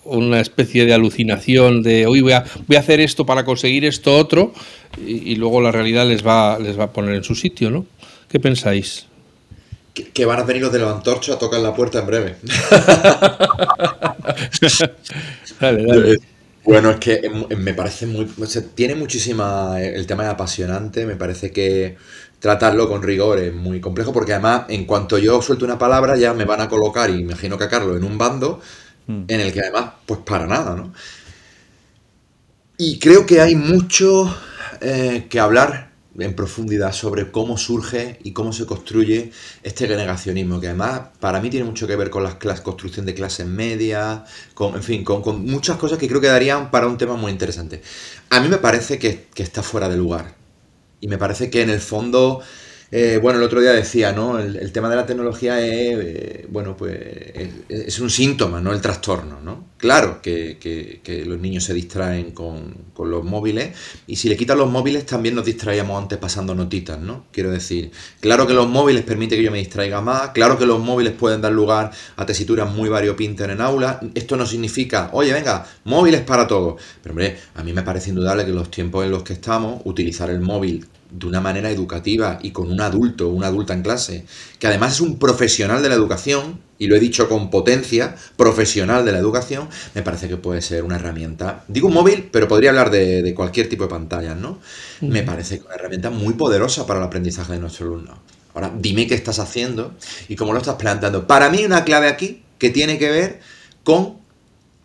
[0.03, 4.17] una especie de alucinación de hoy voy a, voy a hacer esto para conseguir esto
[4.17, 4.51] otro
[4.97, 7.85] y, y luego la realidad les va, les va a poner en su sitio, ¿no?
[8.27, 9.05] ¿Qué pensáis?
[9.93, 12.35] Que, van a venir los de los antorchos a tocar la puerta en breve.
[16.63, 17.27] Bueno, es que
[17.57, 18.27] me parece muy.
[18.75, 19.81] tiene muchísima.
[19.81, 21.07] El tema es apasionante.
[21.07, 21.97] Me parece que
[22.41, 26.33] tratarlo con rigor es muy complejo porque además, en cuanto yo suelto una palabra, ya
[26.33, 28.59] me van a colocar, y imagino que a Carlos, en un bando
[29.07, 29.23] hmm.
[29.27, 30.91] en el que además, pues para nada, ¿no?
[32.77, 34.35] Y creo que hay mucho
[34.81, 39.31] eh, que hablar en profundidad sobre cómo surge y cómo se construye
[39.63, 43.47] este negacionismo, que además para mí tiene mucho que ver con la construcción de clases
[43.47, 44.21] medias,
[44.53, 47.81] con, en fin, con, muchas cosas que creo que darían para un tema muy interesante.
[48.29, 50.35] A mí me parece que, está fuera de lugar.
[50.99, 52.41] Y me parece que en el fondo,
[52.91, 54.37] eh, bueno, el otro día decía, ¿no?
[54.37, 56.95] El, tema de la tecnología es, eh, bueno, pues
[57.69, 59.70] es, un síntoma, no el trastorno, ¿no?
[59.81, 63.75] Claro que, los niños se distraen con, los móviles
[64.05, 67.25] y si le quitan los móviles también nos distraíamos antes pasando notitas, ¿no?
[67.31, 70.79] Quiero decir, claro que los móviles permiten que yo me distraiga más, claro que los
[70.79, 75.65] móviles pueden dar lugar a tesituras muy variopintas en aula, esto no significa, oye, venga,
[75.85, 79.09] móviles para todos, pero hombre, a mí me parece indudable que en los tiempos en
[79.09, 83.47] los que estamos, utilizar el móvil de una manera educativa y con un adulto, una
[83.47, 84.25] adulta en clase,
[84.59, 89.05] que además es un profesional de la educación, y lo he dicho con potencia, profesional
[89.05, 92.71] de la educación, me parece que puede ser una herramienta, digo un móvil, pero podría
[92.71, 94.57] hablar de, cualquier tipo de pantallas, ¿no?
[95.01, 98.17] Me parece que una herramienta muy poderosa para el aprendizaje de nuestros alumnos.
[98.55, 99.93] Ahora, dime qué estás haciendo
[100.27, 101.27] y cómo lo estás planteando.
[101.27, 103.41] Para mí una clave aquí que tiene que ver
[103.83, 104.17] con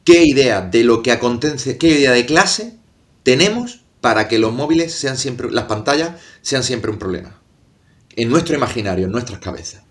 [0.05, 2.77] qué idea de lo que acontece, qué idea de clase
[3.23, 6.11] tenemos para que los móviles sean siempre, las pantallas
[6.43, 7.41] sean siempre un problema.
[8.17, 9.87] En nuestro imaginario, en nuestras cabezas.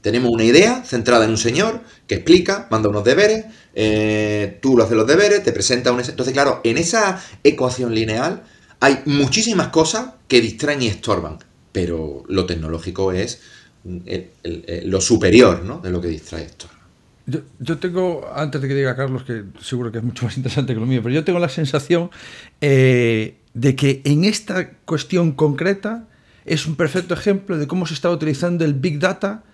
[0.00, 4.84] Tenemos una idea centrada en un señor que explica, manda unos deberes, eh, tú lo
[4.84, 6.00] haces los deberes, te presenta un...
[6.00, 8.42] Entonces, claro, en esa ecuación lineal
[8.80, 11.38] hay muchísimas cosas que distraen y estorban,
[11.72, 13.40] pero lo tecnológico es
[14.84, 15.78] lo superior ¿no?
[15.78, 16.68] de lo que distrae esto.
[17.58, 20.80] Yo, tengo, antes de que diga Carlos, que seguro que es mucho más interesante que
[20.80, 22.10] lo mío, pero yo tengo la sensación
[22.62, 26.08] eh, de que en esta cuestión concreta
[26.46, 29.44] es un perfecto ejemplo de cómo se está utilizando el Big Data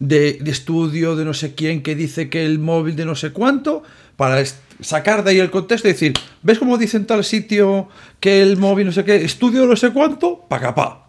[0.00, 3.82] de, estudio de no sé quién que dice que el móvil de no sé cuánto
[4.16, 4.42] para
[4.80, 7.88] sacar de ahí el contexto y decir, ¿ves cómo dicen tal sitio
[8.20, 10.44] que el móvil no sé qué, estudio no sé cuánto?
[10.48, 11.04] Pa' capá.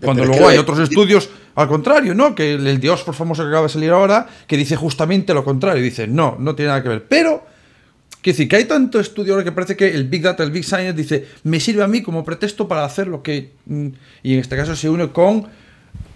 [0.00, 2.34] Cuando luego hay otros estudios al contrario, ¿no?
[2.34, 5.82] Que el, Dios por famoso que acaba de salir ahora, que dice justamente lo contrario.
[5.82, 7.06] Dice, no, no tiene nada que ver.
[7.06, 7.44] Pero,
[8.22, 10.64] que decir, que hay tanto estudio ahora que parece que el Big Data, el Big
[10.64, 13.52] Science, dice, me sirve a mí como pretexto para hacer lo que.
[13.66, 13.88] Mm,
[14.22, 15.48] y en este caso se une con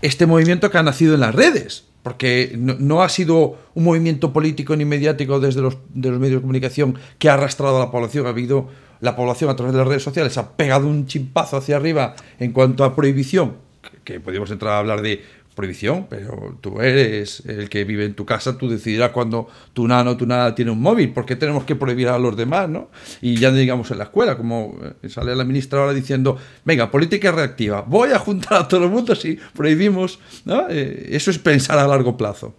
[0.01, 1.85] este movimiento que ha nacido en las redes.
[2.05, 7.31] Porque no, ha sido un movimiento político ni mediático desde los, medios de comunicación que
[7.31, 8.27] ha arrastrado a la población.
[8.27, 8.69] Ha habido
[9.01, 12.53] la población a través de las redes sociales, ha pegado un chimpazo hacia arriba en
[12.53, 13.65] cuanto a prohibición
[14.05, 15.23] que podríamos entrar a hablar de
[15.55, 20.13] prohibición, pero tú eres el que vive en tu casa, tú decidirás cuando tu nano
[20.13, 22.69] o tu nada tiene un móvil, ¿por qué tenemos que prohibir a los demás?
[22.69, 22.89] ¿no?
[23.21, 27.33] Y ya digamos en la escuela, como eh, sale la ministra ahora diciendo, venga, política
[27.33, 30.67] reactiva, voy a juntar a todo el mundo si prohibimos, ¿no?
[30.69, 32.55] Eh, eso es pensar a largo plazo.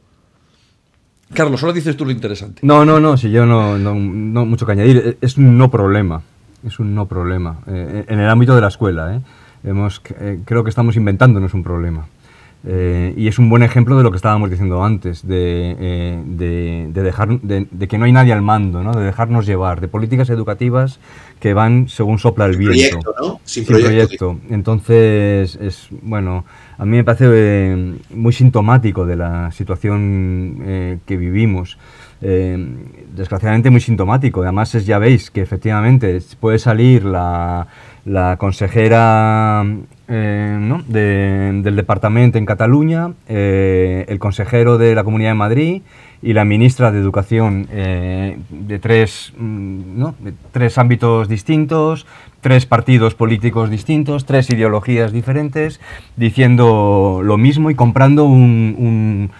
[1.33, 2.61] Carlos, solo dices tú lo interesante.
[2.63, 6.21] No, no, no, si yo no, no, no mucho que añadir, es un no problema,
[6.65, 9.21] es un no problema, eh, en el ámbito de la escuela, ¿eh?
[9.65, 12.05] Eh, creo que estamos inventándonos un problema.
[12.67, 17.39] Eh, y es un buen ejemplo de lo que estábamos diciendo antes, de, eh, dejar,
[17.39, 18.91] de, que no hay nadie al mando, ¿no?
[18.93, 20.99] de dejarnos llevar, de políticas educativas
[21.39, 22.99] que van según sopla el viento.
[22.99, 23.39] Proyecto, ¿no?
[23.43, 24.39] Sin, proyecto.
[24.49, 26.43] Entonces, es, bueno,
[26.79, 27.75] a mí me parece
[28.09, 31.77] muy sintomático de la situación que vivimos.
[32.19, 34.41] desgraciadamente muy sintomático.
[34.41, 37.67] Además, es, ya veis que efectivamente puede salir la,
[38.05, 39.63] la consejera
[40.07, 45.81] eh, del departamento en Cataluña, eh, el consejero de la Comunidad de Madrid
[46.21, 52.05] y la ministra de Educación eh, de, tres, mm, de tres ámbitos distintos,
[52.41, 55.79] tres partidos políticos distintos, tres ideologías diferentes,
[56.17, 59.31] diciendo lo mismo y comprando un,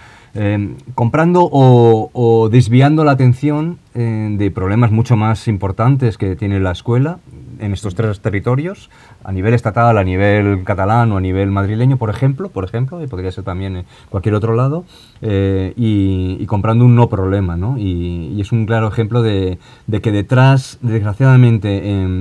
[0.94, 7.18] comprando o, desviando la atención de problemas mucho más importantes que tiene la escuela,
[7.58, 8.90] en estos tres territorios,
[9.24, 13.06] a nivel estatal, a nivel catalán o a nivel madrileño, por ejemplo, por ejemplo, y
[13.06, 14.84] podría ser también en cualquier otro lado,
[15.22, 17.78] eh, y, comprando un no problema, ¿no?
[17.78, 19.58] Y, es un claro ejemplo de,
[20.02, 21.68] que detrás, desgraciadamente,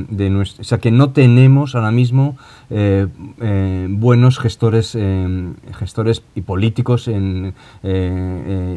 [0.10, 2.38] de nuestro, que no tenemos ahora mismo
[2.70, 3.08] eh,
[3.42, 4.98] eh, buenos gestores,
[5.74, 7.10] gestores y políticos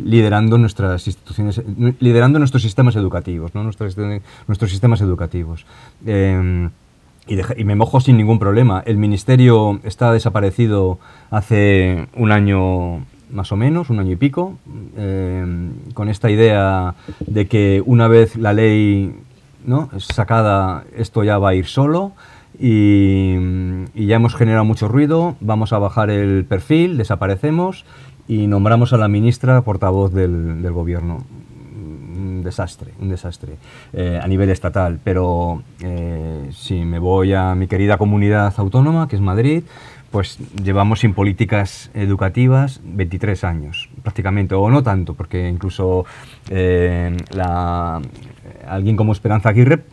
[0.05, 1.63] liderando nuestras instituciones,
[2.01, 2.65] liderando nuestros
[2.97, 3.62] educativos, ¿no?
[3.62, 5.66] nuestros, sistemas educativos.
[7.28, 8.82] Y, me mojo sin ningún problema.
[8.86, 10.99] El ministerio está desaparecido
[11.30, 14.57] hace un año más o menos, un año y pico,
[14.97, 16.95] eh, con esta idea
[17.26, 19.14] de que una vez la ley
[19.64, 19.91] ¿no?
[19.99, 22.12] sacada, esto ya va a ir solo.
[22.59, 23.36] Y,
[23.95, 27.84] ya hemos generado mucho ruido, vamos a bajar el perfil, desaparecemos
[28.26, 31.24] y nombramos a la ministra portavoz del gobierno
[32.19, 33.57] un desastre, un desastre
[33.93, 34.99] eh, a nivel estatal.
[35.03, 39.62] Pero eh, si me voy a mi querida comunidad autónoma, que es Madrid,
[40.11, 46.07] pues llevamos sin políticas educativas 23 años, prácticamente, o no tanto, porque incluso
[46.49, 47.16] eh,
[48.66, 49.85] alguien como Esperanza Aguirre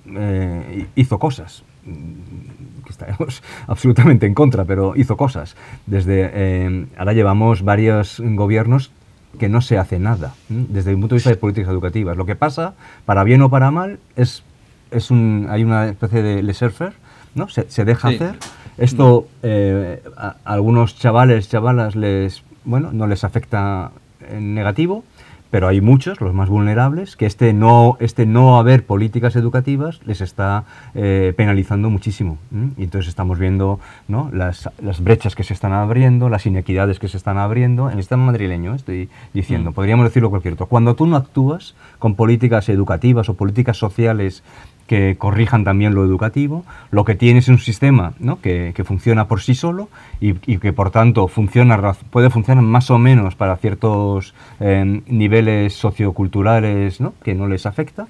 [0.95, 5.55] hizo cosas que estaremos absolutamente en contra, pero hizo cosas.
[5.85, 8.91] Desde ahora llevamos varios gobiernos
[9.35, 12.17] que no se hace nada desde el punto de vista de políticas educativas.
[12.17, 12.73] Lo que pasa,
[13.05, 14.43] para bien o para mal, es,
[14.91, 16.93] es un, hay una especie de laissez-faire,
[17.33, 17.47] ¿no?
[17.49, 18.35] Se, se deja hacer.
[18.77, 23.91] Esto eh, a, algunos chavales, chavalas, les, bueno, no les afecta
[24.29, 25.03] en negativo,
[25.51, 30.21] pero hay muchos, los más vulnerables, que este no, este no haber políticas educativas les
[30.21, 32.37] está eh, penalizando muchísimo.
[32.77, 34.29] Y entonces estamos viendo ¿no?
[34.33, 37.89] las, las, brechas que se están abriendo, las inequidades que se están abriendo.
[37.89, 39.73] En el sistema madrileño, estoy diciendo, mm.
[39.73, 40.65] podríamos decirlo cualquier otro.
[40.65, 44.43] Cuando tú no actúas con políticas educativas o políticas sociales
[44.87, 46.63] que corrijan también lo educativo.
[46.91, 48.39] Lo que tienes es un sistema ¿no?
[48.39, 49.89] que, que, funciona por sí solo
[50.21, 55.73] y, y, que por tanto funciona, puede funcionar más o menos para ciertos eh, niveles
[55.73, 57.13] socioculturales ¿no?
[57.23, 58.07] que no les afecta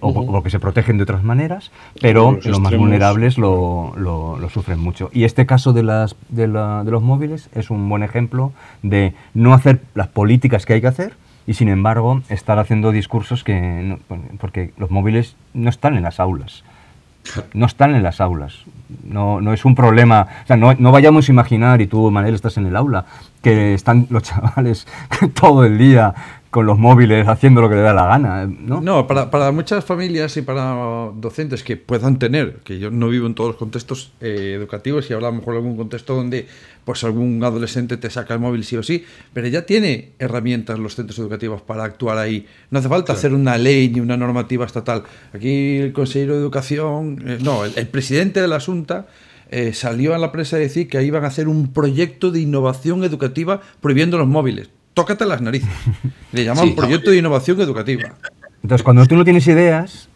[0.00, 4.48] o, que se protegen de otras maneras, pero los, los más vulnerables lo, lo, lo,
[4.48, 5.10] sufren mucho.
[5.12, 8.52] Y este caso de, las, de, la, de los móviles es un buen ejemplo
[8.82, 11.14] de no hacer las políticas que hay que hacer,
[11.46, 13.98] y sin embargo estar haciendo discursos que...
[14.38, 16.64] porque los móviles no están en las aulas.
[17.54, 18.64] No están en las aulas.
[19.04, 20.28] No, no es un problema.
[20.44, 23.04] O sea, no, no, vayamos a imaginar, y tú, Manel, estás en el aula,
[23.42, 24.86] que están los chavales
[25.34, 26.14] todo el día
[26.56, 28.46] con los móviles haciendo lo que le da la gana.
[28.46, 33.10] No, no para, para, muchas familias y para docentes que puedan tener, que yo no
[33.10, 36.14] vivo en todos los contextos eh, educativos y hablamos a lo mejor de algún contexto
[36.14, 36.46] donde
[36.86, 39.04] pues algún adolescente te saca el móvil sí o sí,
[39.34, 42.46] pero ya tiene herramientas los centros educativos para actuar ahí.
[42.70, 45.02] No hace falta hacer una ley ni una normativa estatal.
[45.34, 49.08] Aquí el consejero de educación, eh, no, el, presidente de la Asunta
[49.50, 53.04] eh, salió a la prensa a decir que iban a hacer un proyecto de innovación
[53.04, 55.68] educativa prohibiendo los móviles tócate las narices.
[56.32, 58.14] Le llaman proyecto de innovación educativa.
[58.62, 60.08] Entonces, cuando tú no tienes ideas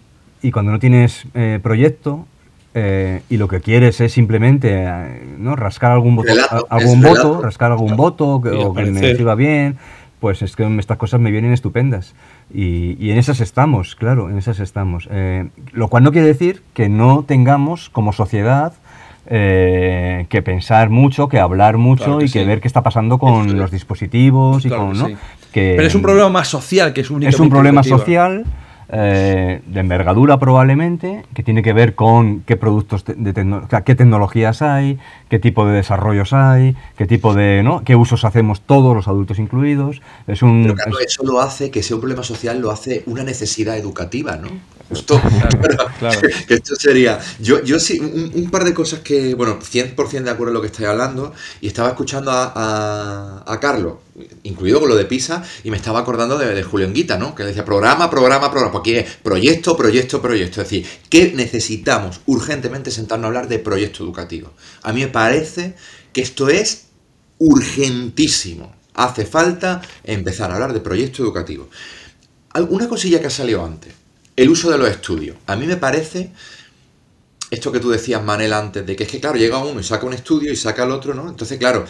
[0.43, 2.27] y cuando no tienes eh, proyecto
[2.73, 5.55] eh, y lo que quieres es simplemente eh, ¿no?
[5.55, 6.33] rascar algún, voto,
[6.71, 9.77] algún voto, rascar algún voto que, o que me sirva bien,
[10.19, 12.15] pues es que estas cosas me vienen estupendas.
[12.53, 15.11] Y, y en esas estamos, claro, en esas estamos.
[15.73, 18.73] lo cual no quiere decir que no tengamos como sociedad
[19.33, 23.71] eh, que pensar mucho, que hablar mucho y que ver qué está pasando con los
[23.71, 25.09] dispositivos y con, ¿no?
[25.53, 28.45] Pero es un problema más social que es Es un problema social
[28.93, 34.99] eh, de envergadura probablemente, que tiene que ver con qué productos, de, qué tecnologías hay,
[35.29, 37.85] qué tipo de desarrollos hay, qué tipo de, ¿no?
[37.85, 40.03] qué usos hacemos todos los adultos incluidos.
[40.27, 43.23] Es un, Pero claro, eso lo hace, que sea un problema social, lo hace una
[43.23, 44.49] necesidad educativa, ¿no?
[44.91, 45.21] Justo.
[46.01, 47.21] Claro, que esto sería.
[47.39, 50.69] Yo, yo sí, un, par de cosas que, bueno, 100% de acuerdo en lo que
[50.69, 53.97] estáis hablando, y estaba escuchando a, a, a Carlos
[54.43, 57.35] incluido con lo de PISA, y me estaba acordando de, de Julio Guita, ¿no?
[57.35, 60.63] Que decía programa, programa, programa, porque es proyecto, proyecto, proyecto.
[60.63, 64.53] Es decir, que necesitamos urgentemente sentarnos a hablar de proyecto educativo.
[64.83, 65.75] A mí me parece
[66.13, 66.87] que esto es
[67.39, 68.75] urgentísimo.
[68.95, 71.69] Hace falta empezar a hablar de proyecto educativo.
[72.69, 73.95] Una cosilla que ha salido antes,
[74.41, 75.37] el uso de los estudios.
[75.47, 76.33] A mí me parece
[77.51, 80.07] esto que tú decías, Manel, antes, de que es que, claro, llega uno y saca
[80.07, 81.29] un estudio y saca el otro, ¿no?
[81.29, 81.85] Entonces, claro,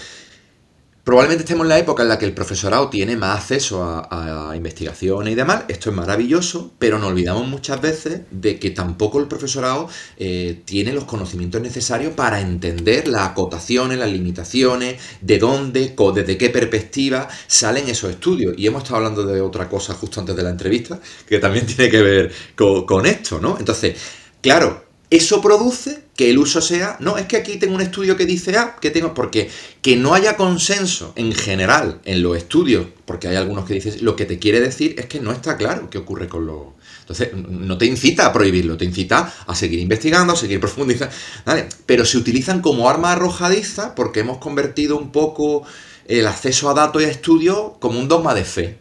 [1.02, 5.32] Probablemente estemos en la época en la que el profesorado tiene más acceso a, investigaciones
[5.32, 5.64] y demás.
[5.68, 9.88] Esto es maravilloso, pero nos olvidamos muchas veces de que tampoco el profesorado
[10.18, 16.50] eh, tiene los conocimientos necesarios para entender las acotaciones, las limitaciones, de dónde, desde qué
[16.50, 18.54] perspectiva salen esos estudios.
[18.58, 21.90] Y hemos estado hablando de otra cosa justo antes de la entrevista, que también tiene
[21.90, 23.56] que ver con, con esto, ¿no?
[23.58, 23.96] Entonces,
[24.42, 28.26] claro, eso produce que el uso sea, no, es que aquí tengo un estudio que
[28.26, 29.50] dice A, que tengo, porque
[29.82, 34.14] que no haya consenso en general en los estudios, porque hay algunos que dicen, lo
[34.14, 36.60] que te quiere decir es que no está claro qué ocurre con los...
[37.00, 41.12] Entonces, no te incita a prohibirlo, te incita a seguir investigando, a seguir profundizando,
[41.44, 41.68] ¿vale?
[41.86, 45.64] Pero se utilizan como arma arrojadiza porque hemos convertido un poco
[46.06, 48.78] el acceso a datos y a estudios como un dogma de fe.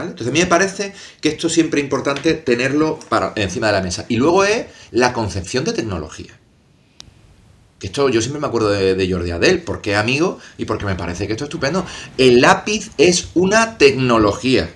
[0.00, 3.82] Entonces a mí me parece que esto es siempre importante tenerlo para, encima de la
[3.82, 4.06] mesa.
[4.08, 6.38] Y luego es la concepción de tecnología.
[7.80, 10.94] Esto yo siempre me acuerdo de, de Jordi Adel, porque es amigo y porque me
[10.94, 11.84] parece que esto es estupendo.
[12.16, 14.72] El lápiz es una tecnología.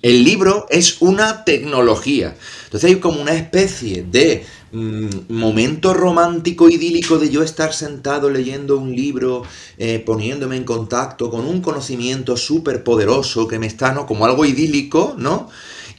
[0.00, 2.36] El libro es una tecnología.
[2.64, 8.94] Entonces hay como una especie de momento romántico idílico de yo estar sentado leyendo un
[8.94, 9.42] libro,
[9.78, 14.06] eh, poniéndome en contacto con un conocimiento súper poderoso que me está, ¿no?
[14.06, 15.48] Como algo idílico, ¿no?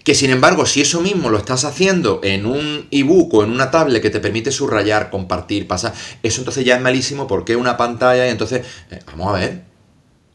[0.04, 3.72] Que sin embargo, si eso mismo lo estás haciendo en un ebook o en una
[3.72, 5.94] tablet que te permite subrayar, compartir, pasar,
[6.24, 9.64] eso entonces ya es malísimo porque una pantalla y entonces, eh, vamos a ver,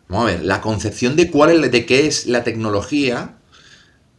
[0.08, 3.43] vamos a ver, la concepción de cuál de qué es la tecnología, Mm,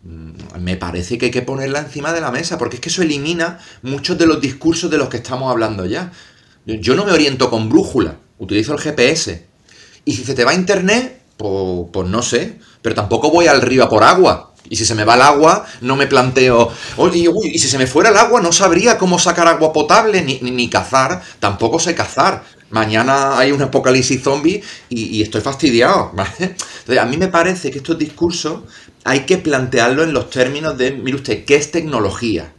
[0.05, 3.59] me parece que hay que ponerla encima de la mesa, porque es que eso elimina
[3.81, 6.11] muchos de los discursos de los que estamos hablando ya.
[6.65, 9.47] Yo no me oriento con brújula, utilizo el GPS.
[10.05, 13.83] Y si se te va internet, Pues, pues no sé, pero tampoco voy al río
[13.83, 14.53] a por agua.
[14.69, 17.77] Y si se me va el agua, no me planteo, oye, uy, y si se
[17.77, 21.93] me fuera el agua, no sabría cómo sacar agua potable ni, ni, cazar, tampoco sé
[21.93, 22.43] cazar.
[22.71, 26.11] Mañana hay un apocalipsis zombie y, estoy fastidiado.
[26.39, 28.61] Entonces, a mí me parece que estos discursos
[29.03, 32.53] hay que plantearlo en los términos de, mire usted, ¿qué es tecnología?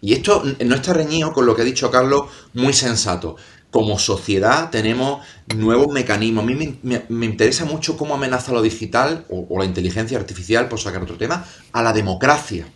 [0.00, 2.24] Y esto no está reñido con lo que ha dicho Carlos,
[2.54, 3.36] muy sensato
[3.72, 6.44] como sociedad tenemos nuevos mecanismos.
[6.44, 11.02] A mí me, interesa mucho cómo amenaza lo digital o, la inteligencia artificial, por sacar
[11.02, 12.66] otro tema, a la democracia.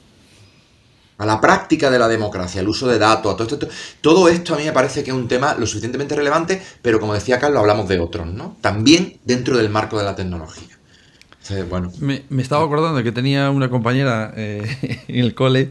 [1.18, 3.68] A la práctica de la democracia, el uso de datos, todo esto,
[4.01, 7.14] todo esto a mí me parece que es un tema lo suficientemente relevante, pero como
[7.14, 8.56] decía Carlos, hablamos de otros, ¿no?
[8.60, 10.78] También dentro del marco de la tecnología.
[11.70, 11.90] bueno.
[12.01, 15.70] Me, estaba acordando que tenía una compañera eh, en el cole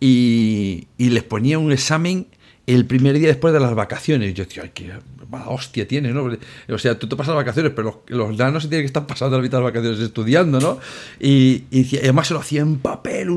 [0.00, 2.26] y les ponía un examen
[2.66, 4.32] el primer día después de las vacaciones.
[4.34, 4.92] Yo, tío, ay, qué
[5.30, 6.30] mala hostia tiene, ¿no?
[6.68, 9.36] O sea, tú te pasas las vacaciones, pero los, los se tienen que estar pasando
[9.36, 10.78] la mitad de las vacaciones estudiando, ¿no?
[11.20, 13.28] Y, y, además se lo hacía en papel.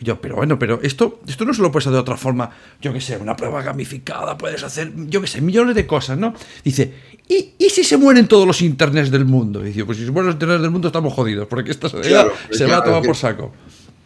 [0.00, 2.50] y yo, pero bueno, pero esto, esto no se lo puedes hacer de otra forma.
[2.80, 6.34] Yo qué sé, una prueba gamificada, puedes hacer, yo qué sé, millones de cosas, ¿no?
[6.62, 6.92] Dice,
[7.28, 9.62] ¿y, ¿y si se mueren todos los internets del mundo?
[9.62, 12.26] Y dice, pues si se mueren los internets del mundo estamos jodidos, porque esta sociedad
[12.50, 13.52] se va a tomar por saco.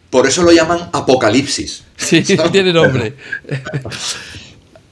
[0.09, 1.85] Por eso lo llaman apocalipsis.
[1.99, 3.13] Sí, tiene nombre.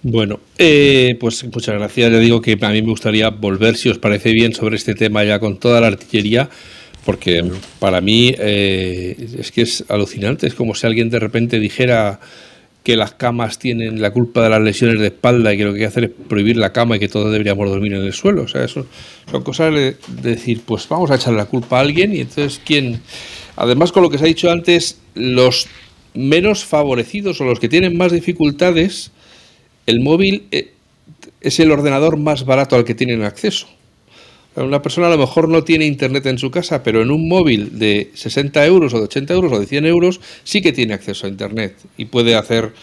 [0.09, 2.09] Bueno, eh, pues muchas gracias.
[2.09, 5.25] Ya digo que a mí me gustaría volver, si os parece bien, sobre este tema
[5.25, 6.49] ya con toda la artillería,
[7.03, 7.43] porque
[7.79, 10.47] para mí eh, es que es alucinante.
[10.47, 12.21] Es como si alguien de repente dijera
[12.83, 15.79] que las camas tienen la culpa de las lesiones de espalda y que lo que
[15.79, 18.43] hay que hacer es prohibir la cama y que todos deberíamos dormir en el suelo.
[18.43, 18.87] O sea, eso
[19.29, 23.01] son cosas de decir, pues vamos a echarle la culpa a alguien y entonces quién.
[23.57, 25.67] Además, con lo que se ha dicho antes, los
[26.13, 29.11] menos favorecidos o los que tienen más dificultades
[29.87, 30.73] el móvil eh,
[31.41, 33.67] es el ordenador más barato al que tienen acceso.
[34.55, 37.77] Una persona a lo mejor no tiene internet en su casa, pero en un móvil
[37.77, 41.27] de 60 euros o de 80 euros o de 100 euros sí que tiene acceso
[41.27, 42.73] a internet y puede hacer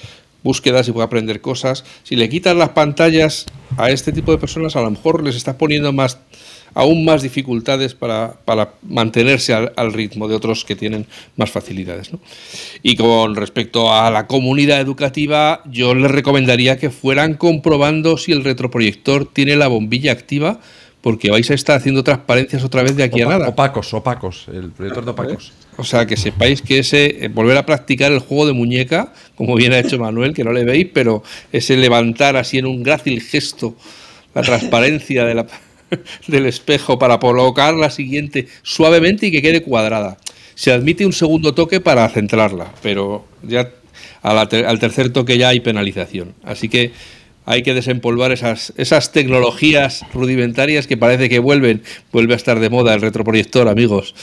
[0.45, 1.85] búsquedas y puede aprender cosas.
[2.05, 5.57] Si le quitas las pantallas a este tipo de personas, a lo mejor les estás
[5.57, 6.21] poniendo más
[6.75, 8.37] aún más dificultades para,
[8.83, 11.07] mantenerse al, ritmo de otros que tienen
[11.37, 12.11] más facilidades.
[12.83, 18.45] Y con respecto a la comunidad educativa, yo les recomendaría que fueran comprobando si el
[18.45, 20.61] retroproyector tiene la bombilla activa,
[21.01, 23.49] porque vais a estar haciendo transparencias otra vez de aquí a nada.
[23.49, 25.53] Opacos, opacos, el proyector de opacos.
[25.77, 29.55] O sea, que sepáis que ese, eh, volver a practicar el juego de muñeca, como
[29.55, 31.23] bien ha hecho Manuel, que no le veis, pero
[31.53, 33.77] ese levantar así en un grácil gesto
[34.35, 35.47] la transparencia de la,
[36.27, 40.17] del espejo para colocar la siguiente suavemente y que quede cuadrada.
[40.55, 43.71] Se admite un segundo toque para centrarla, pero ya
[44.23, 46.35] al tercer toque ya hay penalización.
[46.45, 46.93] Así que
[47.47, 52.71] hay que desempolvar esas, esas tecnologías rudimentarias que parece que vuelven, vuelve a estar de
[52.71, 54.15] moda el retroproyector, amigos.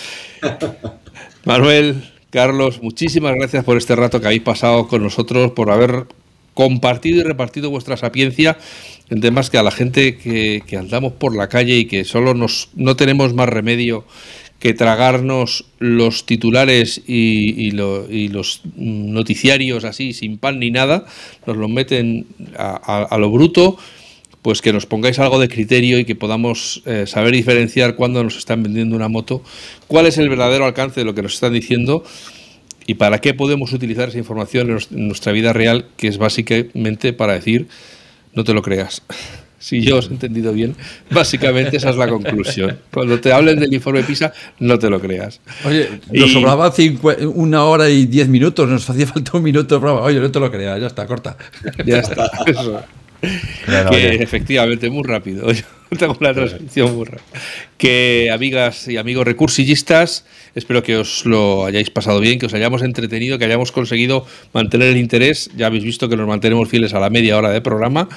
[1.45, 6.05] Manuel, Carlos, muchísimas gracias por este rato que habéis pasado con nosotros, por haber
[6.53, 8.57] compartido y repartido vuestra sapiencia
[9.11, 12.69] en temas que a la gente que, andamos por la calle y que solo nos,
[12.75, 14.05] no tenemos más remedio
[14.57, 21.05] que tragarnos los titulares y, los noticiarios así, sin pan ni nada,
[21.45, 22.25] nos los meten
[22.57, 23.77] a, lo bruto,
[24.41, 28.37] pues que nos pongáis algo de criterio y que podamos eh, saber diferenciar cuando nos
[28.37, 29.43] están vendiendo una moto,
[29.87, 32.05] cuál es el verdadero alcance de lo que nos están diciendo
[32.87, 37.33] y para qué podemos utilizar esa información en nuestra vida real, que es básicamente para
[37.33, 37.67] decir,
[38.33, 39.01] no te lo creas.
[39.61, 40.75] Si yo os he entendido bien,
[41.11, 42.79] básicamente esa es la conclusión.
[42.91, 45.39] Cuando te hablen del informe PISA, no te lo creas.
[45.63, 46.73] Oye, nos sobraba
[47.35, 50.01] una hora y diez minutos, nos hacía falta un minuto de.
[50.01, 51.37] Oye, no te lo creas, ya está, corta.
[51.85, 52.81] Ya está, eso.
[53.21, 55.47] Que efectivamente, muy rápido.
[55.97, 57.19] tengo una transcripción burra.
[57.77, 60.25] Que amigas y amigos recursillistas,
[60.55, 64.89] espero que os lo hayáis pasado bien, que os hayamos entretenido, que hayamos conseguido mantener
[64.89, 65.49] el interés.
[65.55, 68.07] Ya habéis visto que nos mantenemos fieles a la media hora de programa.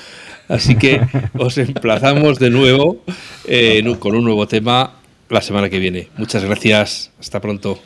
[0.48, 1.00] Así que
[1.38, 3.02] os emplazamos de nuevo
[3.46, 4.94] eh, con un nuevo tema
[5.28, 6.08] la semana que viene.
[6.16, 7.10] Muchas gracias.
[7.18, 7.78] Hasta pronto.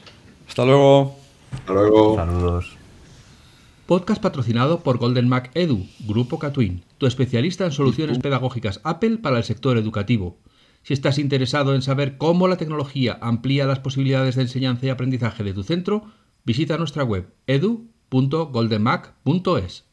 [0.49, 1.17] Hasta luego.
[1.53, 2.17] Hasta luego.
[2.17, 2.78] Saludos.
[3.89, 9.39] Podcast patrocinado por Golden Mac Edu, Grupo Catwin, tu especialista en soluciones pedagógicas Apple para
[9.39, 10.37] el sector educativo.
[10.83, 15.43] Si estás interesado en saber cómo la tecnología amplía las posibilidades de enseñanza y aprendizaje
[15.43, 16.05] de tu centro,
[16.45, 19.88] visita nuestra web edu.goldenmac.es.